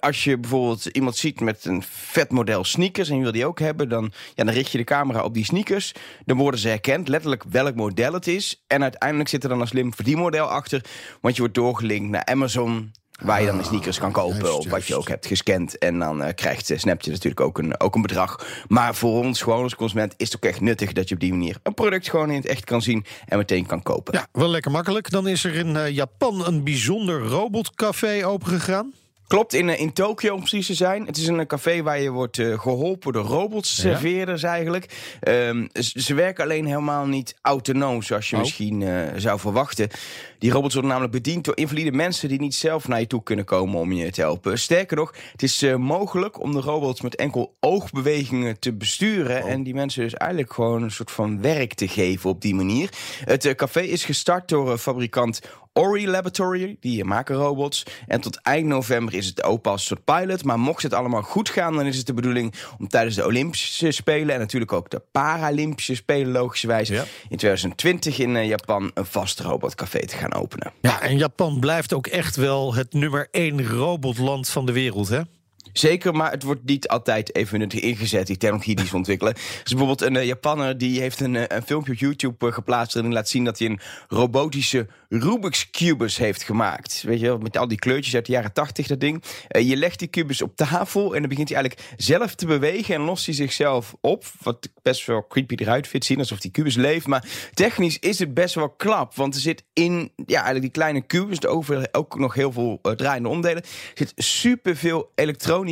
als 0.00 0.24
je 0.24 0.38
bijvoorbeeld 0.38 0.86
iemand 0.86 1.16
ziet 1.16 1.40
met 1.40 1.64
een 1.64 1.82
vet 1.86 2.30
model 2.30 2.64
sneakers 2.64 3.08
en 3.08 3.16
je 3.16 3.22
wil 3.22 3.32
die 3.32 3.46
ook 3.46 3.58
hebben, 3.58 3.88
dan, 3.88 4.03
ja, 4.34 4.44
dan 4.44 4.54
richt 4.54 4.70
je 4.70 4.78
de 4.78 4.84
camera 4.84 5.22
op 5.22 5.34
die 5.34 5.44
sneakers. 5.44 5.92
Dan 6.24 6.36
worden 6.36 6.60
ze 6.60 6.68
herkend, 6.68 7.08
letterlijk 7.08 7.44
welk 7.50 7.74
model 7.74 8.12
het 8.12 8.26
is. 8.26 8.64
En 8.66 8.82
uiteindelijk 8.82 9.28
zit 9.28 9.42
er 9.42 9.48
dan 9.48 9.60
een 9.60 9.66
slim 9.66 9.94
verdienmodel 9.94 10.46
achter, 10.46 10.84
want 11.20 11.34
je 11.34 11.40
wordt 11.40 11.56
doorgelinkt 11.56 12.10
naar 12.10 12.24
Amazon. 12.24 12.92
Waar 13.22 13.40
je 13.40 13.46
dan 13.46 13.56
de 13.56 13.62
ah, 13.62 13.68
sneakers 13.68 13.98
kan 13.98 14.12
kopen, 14.12 14.58
of 14.58 14.68
wat 14.68 14.86
je 14.86 14.96
ook 14.96 15.08
hebt 15.08 15.26
gescand. 15.26 15.78
En 15.78 15.98
dan 15.98 16.22
uh, 16.22 16.28
krijgt 16.34 16.70
uh, 16.70 16.78
Snapchat 16.78 17.12
natuurlijk 17.12 17.40
ook 17.40 17.58
een, 17.58 17.80
ook 17.80 17.94
een 17.94 18.02
bedrag. 18.02 18.46
Maar 18.68 18.94
voor 18.94 19.24
ons, 19.24 19.42
gewoon 19.42 19.62
als 19.62 19.74
consument, 19.74 20.14
is 20.16 20.32
het 20.32 20.36
ook 20.36 20.50
echt 20.50 20.60
nuttig 20.60 20.92
dat 20.92 21.08
je 21.08 21.14
op 21.14 21.20
die 21.20 21.32
manier 21.32 21.56
een 21.62 21.74
product 21.74 22.10
gewoon 22.10 22.30
in 22.30 22.36
het 22.36 22.46
echt 22.46 22.64
kan 22.64 22.82
zien 22.82 23.04
en 23.26 23.38
meteen 23.38 23.66
kan 23.66 23.82
kopen. 23.82 24.14
Ja, 24.14 24.26
wel 24.32 24.48
lekker 24.48 24.70
makkelijk. 24.70 25.10
Dan 25.10 25.28
is 25.28 25.44
er 25.44 25.54
in 25.54 25.74
uh, 25.74 25.88
Japan 25.88 26.46
een 26.46 26.64
bijzonder 26.64 27.20
robotcafé 27.20 28.26
opengegaan. 28.26 28.92
Klopt, 29.26 29.54
in, 29.54 29.68
eh, 29.68 29.80
in 29.80 29.92
Tokio 29.92 30.34
om 30.34 30.40
precies 30.40 30.66
te 30.66 30.74
zijn. 30.74 31.06
Het 31.06 31.16
is 31.16 31.26
een 31.26 31.46
café 31.46 31.82
waar 31.82 32.00
je 32.00 32.10
wordt 32.10 32.38
uh, 32.38 32.58
geholpen 32.58 33.12
door 33.12 33.24
robotserveerders 33.24 34.42
ja. 34.42 34.48
eigenlijk. 34.48 35.16
Um, 35.28 35.68
ze, 35.80 36.14
werken 36.14 36.44
alleen 36.44 36.66
helemaal 36.66 37.06
niet 37.06 37.36
autonoom, 37.42 38.02
zoals 38.02 38.30
je 38.30 38.36
oh. 38.36 38.42
misschien 38.42 38.80
uh, 38.80 39.02
zou 39.16 39.40
verwachten. 39.40 39.88
Die 40.44 40.52
robots 40.52 40.74
worden 40.74 40.90
namelijk 40.90 41.22
bediend 41.22 41.44
door 41.44 41.56
invalide 41.56 41.92
mensen... 41.92 42.28
die 42.28 42.40
niet 42.40 42.54
zelf 42.54 42.88
naar 42.88 43.00
je 43.00 43.06
toe 43.06 43.22
kunnen 43.22 43.44
komen 43.44 43.80
om 43.80 43.92
je 43.92 44.10
te 44.10 44.20
helpen. 44.20 44.58
Sterker 44.58 44.96
nog, 44.96 45.14
het 45.32 45.42
is 45.42 45.62
uh, 45.62 45.76
mogelijk 45.76 46.40
om 46.40 46.52
de 46.52 46.60
robots 46.60 47.00
met 47.00 47.16
enkel 47.16 47.56
oogbewegingen 47.60 48.58
te 48.58 48.72
besturen... 48.72 49.42
Oh. 49.42 49.50
en 49.50 49.62
die 49.62 49.74
mensen 49.74 50.02
dus 50.02 50.14
eigenlijk 50.14 50.52
gewoon 50.52 50.82
een 50.82 50.90
soort 50.90 51.10
van 51.10 51.40
werk 51.40 51.74
te 51.74 51.88
geven 51.88 52.30
op 52.30 52.40
die 52.40 52.54
manier. 52.54 52.88
Het 53.24 53.54
café 53.54 53.80
is 53.80 54.04
gestart 54.04 54.48
door 54.48 54.78
fabrikant 54.78 55.40
Ori 55.76 56.08
Laboratory, 56.08 56.76
die 56.80 57.04
maken 57.04 57.36
robots. 57.36 57.86
En 58.06 58.20
tot 58.20 58.40
eind 58.42 58.66
november 58.66 59.14
is 59.14 59.26
het 59.26 59.42
open 59.42 59.70
als 59.70 59.80
een 59.80 59.86
soort 59.86 60.04
pilot. 60.04 60.44
Maar 60.44 60.58
mocht 60.58 60.82
het 60.82 60.92
allemaal 60.92 61.22
goed 61.22 61.48
gaan, 61.48 61.76
dan 61.76 61.86
is 61.86 61.96
het 61.96 62.06
de 62.06 62.14
bedoeling 62.14 62.54
om 62.78 62.88
tijdens 62.88 63.16
de 63.16 63.24
Olympische 63.24 63.90
Spelen... 63.90 64.34
en 64.34 64.40
natuurlijk 64.40 64.72
ook 64.72 64.90
de 64.90 65.02
Paralympische 65.12 65.94
Spelen 65.94 66.32
logischerwijs... 66.32 66.90
in 66.90 67.36
2020 67.36 68.18
in 68.18 68.36
eh, 68.36 68.46
Japan 68.46 68.90
een 68.94 69.06
vast 69.06 69.40
robotcafé 69.40 70.06
te 70.06 70.16
gaan 70.16 70.33
openen. 70.34 70.72
Ja, 70.80 71.00
en 71.00 71.18
Japan 71.18 71.60
blijft 71.60 71.92
ook 71.92 72.06
echt 72.06 72.36
wel 72.36 72.74
het 72.74 72.92
nummer 72.92 73.28
één 73.30 73.66
robotland 73.66 74.48
van 74.48 74.66
de 74.66 74.72
wereld, 74.72 75.08
hè? 75.08 75.20
Zeker, 75.74 76.14
maar 76.14 76.30
het 76.30 76.42
wordt 76.42 76.64
niet 76.64 76.88
altijd 76.88 77.34
even 77.34 77.58
nuttig 77.58 77.80
ingezet, 77.80 78.26
die 78.26 78.36
technologie 78.36 78.74
die 78.74 78.86
ze 78.86 78.96
ontwikkelen. 78.96 79.34
Dus 79.34 79.62
bijvoorbeeld 79.62 80.00
een 80.00 80.14
uh, 80.14 80.24
Japanner 80.24 80.78
die 80.78 81.00
heeft 81.00 81.20
een, 81.20 81.34
uh, 81.34 81.42
een 81.48 81.62
filmpje 81.62 81.92
op 81.92 81.98
YouTube 81.98 82.46
uh, 82.46 82.52
geplaatst... 82.52 82.96
en 82.96 83.12
laat 83.12 83.28
zien 83.28 83.44
dat 83.44 83.58
hij 83.58 83.68
een 83.68 83.80
robotische 84.08 84.86
Rubik's 85.08 85.70
Cubus 85.70 86.16
heeft 86.16 86.42
gemaakt. 86.42 87.02
Weet 87.06 87.20
je 87.20 87.26
wel, 87.26 87.38
met 87.38 87.56
al 87.56 87.68
die 87.68 87.78
kleurtjes 87.78 88.14
uit 88.14 88.26
de 88.26 88.32
jaren 88.32 88.52
80, 88.52 88.86
dat 88.86 89.00
ding. 89.00 89.22
je 89.48 89.76
legt 89.76 89.98
die 89.98 90.08
kubus 90.08 90.42
op 90.42 90.56
tafel 90.56 91.14
en 91.14 91.20
dan 91.20 91.28
begint 91.28 91.48
hij 91.48 91.58
eigenlijk 91.58 91.94
zelf 91.96 92.34
te 92.34 92.46
bewegen... 92.46 92.94
en 92.94 93.00
lost 93.00 93.26
hij 93.26 93.34
zichzelf 93.34 93.94
op, 94.00 94.24
wat 94.42 94.68
best 94.82 95.06
wel 95.06 95.26
creepy 95.26 95.54
eruit 95.54 95.88
vindt 95.88 96.06
zien... 96.06 96.18
alsof 96.18 96.40
die 96.40 96.50
kubus 96.50 96.74
leeft, 96.74 97.06
maar 97.06 97.24
technisch 97.54 97.98
is 97.98 98.18
het 98.18 98.34
best 98.34 98.54
wel 98.54 98.70
klap. 98.70 99.14
Want 99.14 99.34
er 99.34 99.40
zit 99.40 99.64
in 99.72 100.12
ja, 100.26 100.34
eigenlijk 100.34 100.60
die 100.60 100.70
kleine 100.70 101.00
kubus, 101.00 101.38
er 101.38 101.48
over 101.48 101.88
ook 101.92 102.18
nog 102.18 102.34
heel 102.34 102.52
veel 102.52 102.80
draaiende 102.96 103.28
onderdelen... 103.28 103.64
zit 103.94 104.12
superveel 104.16 105.12
elektronica 105.14 105.63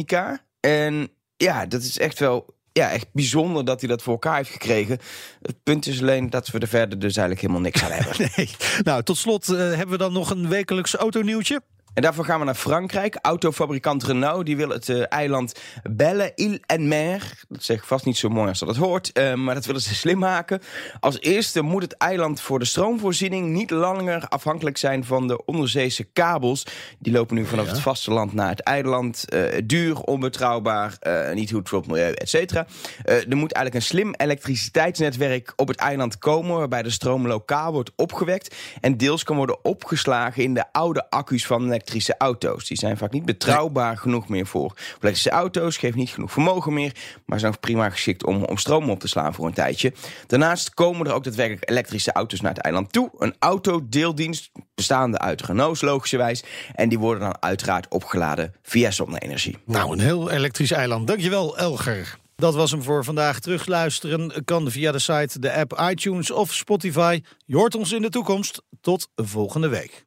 en 0.60 1.10
ja, 1.36 1.66
dat 1.66 1.82
is 1.82 1.98
echt 1.98 2.18
wel 2.18 2.60
ja, 2.72 2.90
echt 2.90 3.06
bijzonder 3.12 3.64
dat 3.64 3.80
hij 3.80 3.88
dat 3.88 4.02
voor 4.02 4.12
elkaar 4.12 4.36
heeft 4.36 4.50
gekregen. 4.50 4.98
Het 5.42 5.62
punt 5.62 5.86
is 5.86 6.00
alleen 6.00 6.30
dat 6.30 6.48
we 6.48 6.58
er 6.58 6.68
verder 6.68 6.98
dus 6.98 7.16
eigenlijk 7.16 7.40
helemaal 7.40 7.62
niks 7.62 7.84
aan 7.84 7.90
hebben. 7.90 8.30
nee. 8.36 8.50
Nou, 8.82 9.02
tot 9.02 9.16
slot 9.16 9.48
uh, 9.48 9.56
hebben 9.58 9.88
we 9.88 9.96
dan 9.96 10.12
nog 10.12 10.30
een 10.30 10.48
wekelijks 10.48 10.94
autonieuwtje. 10.94 11.62
En 11.94 12.02
daarvoor 12.02 12.24
gaan 12.24 12.38
we 12.38 12.44
naar 12.44 12.54
Frankrijk. 12.54 13.18
Autofabrikant 13.20 14.04
Renault 14.04 14.46
die 14.46 14.56
wil 14.56 14.68
het 14.68 14.88
uh, 14.88 15.04
eiland 15.08 15.54
Belle 15.82 16.32
Île 16.34 16.60
en 16.66 16.88
Mer. 16.88 17.42
Dat 17.48 17.62
zeg 17.62 17.76
ik 17.76 17.84
vast 17.84 18.04
niet 18.04 18.16
zo 18.16 18.28
mooi 18.28 18.48
als 18.48 18.58
dat 18.58 18.68
het 18.68 18.76
hoort. 18.76 19.10
Uh, 19.18 19.34
maar 19.34 19.54
dat 19.54 19.64
willen 19.64 19.80
ze 19.80 19.94
slim 20.02 20.18
maken. 20.18 20.60
Als 21.00 21.20
eerste 21.20 21.62
moet 21.62 21.82
het 21.82 21.96
eiland 21.96 22.40
voor 22.40 22.58
de 22.58 22.64
stroomvoorziening 22.64 23.48
niet 23.48 23.70
langer 23.70 24.28
afhankelijk 24.28 24.76
zijn 24.76 25.04
van 25.04 25.26
de 25.28 25.44
onderzeese 25.44 26.04
kabels. 26.04 26.66
Die 26.98 27.12
lopen 27.12 27.36
nu 27.36 27.46
vanaf 27.46 27.68
het 27.68 27.80
vasteland 27.80 28.32
naar 28.32 28.48
het 28.48 28.60
eiland. 28.60 29.24
Uh, 29.28 29.44
duur, 29.64 30.00
onbetrouwbaar, 30.00 30.98
niet 31.34 31.50
goed 31.50 31.68
voor 31.68 31.78
het 31.78 31.88
milieu, 31.88 32.12
et 32.12 32.28
cetera. 32.28 32.66
er 33.04 33.36
moet 33.36 33.52
eigenlijk 33.52 33.74
een 33.74 33.82
slim 33.82 34.14
elektriciteitsnetwerk 34.16 35.52
op 35.56 35.68
het 35.68 35.76
eiland 35.76 36.18
komen. 36.18 36.58
Waarbij 36.58 36.82
de 36.82 36.90
stroom 36.90 37.26
lokaal 37.26 37.72
wordt 37.72 37.92
opgewekt. 37.96 38.56
En 38.80 38.96
deels 38.96 39.22
kan 39.22 39.36
worden 39.36 39.64
opgeslagen 39.64 40.42
in 40.42 40.54
de 40.54 40.72
oude 40.72 41.10
accu's 41.10 41.46
van 41.46 41.68
elektrische 41.82 42.14
auto's. 42.18 42.66
Die 42.68 42.78
zijn 42.78 42.96
vaak 42.96 43.12
niet 43.12 43.24
betrouwbaar 43.24 43.96
genoeg 43.96 44.28
meer 44.28 44.46
voor 44.46 44.74
elektrische 45.00 45.30
auto's. 45.30 45.76
Geven 45.76 45.98
niet 45.98 46.10
genoeg 46.10 46.32
vermogen 46.32 46.72
meer. 46.72 46.92
Maar 47.26 47.38
zijn 47.38 47.60
prima 47.60 47.90
geschikt 47.90 48.24
om, 48.24 48.44
om 48.44 48.56
stroom 48.56 48.90
op 48.90 49.00
te 49.00 49.08
slaan 49.08 49.34
voor 49.34 49.46
een 49.46 49.52
tijdje. 49.52 49.92
Daarnaast 50.26 50.74
komen 50.74 51.06
er 51.06 51.12
ook 51.12 51.24
daadwerkelijk 51.24 51.70
elektrische 51.70 52.12
auto's 52.12 52.40
naar 52.40 52.54
het 52.54 52.62
eiland 52.62 52.92
toe. 52.92 53.10
Een 53.18 53.34
autodeeldienst 53.38 54.50
bestaande 54.74 55.18
uit 55.18 55.42
Renault's 55.42 55.80
logischerwijs. 55.80 56.44
En 56.74 56.88
die 56.88 56.98
worden 56.98 57.22
dan 57.22 57.36
uiteraard 57.42 57.88
opgeladen 57.88 58.54
via 58.62 58.90
zonne-energie. 58.90 59.58
Nou, 59.64 59.92
een 59.92 60.00
heel 60.00 60.30
elektrisch 60.30 60.70
eiland. 60.70 61.06
Dankjewel, 61.06 61.58
Elger. 61.58 62.20
Dat 62.36 62.54
was 62.54 62.70
hem 62.70 62.82
voor 62.82 63.04
vandaag. 63.04 63.40
Terugluisteren 63.40 64.44
kan 64.44 64.70
via 64.70 64.92
de 64.92 64.98
site, 64.98 65.38
de 65.38 65.52
app 65.52 65.86
iTunes 65.90 66.30
of 66.30 66.52
Spotify. 66.52 67.20
Je 67.46 67.56
hoort 67.56 67.74
ons 67.74 67.92
in 67.92 68.02
de 68.02 68.08
toekomst. 68.08 68.62
Tot 68.80 69.08
volgende 69.16 69.68
week. 69.68 70.04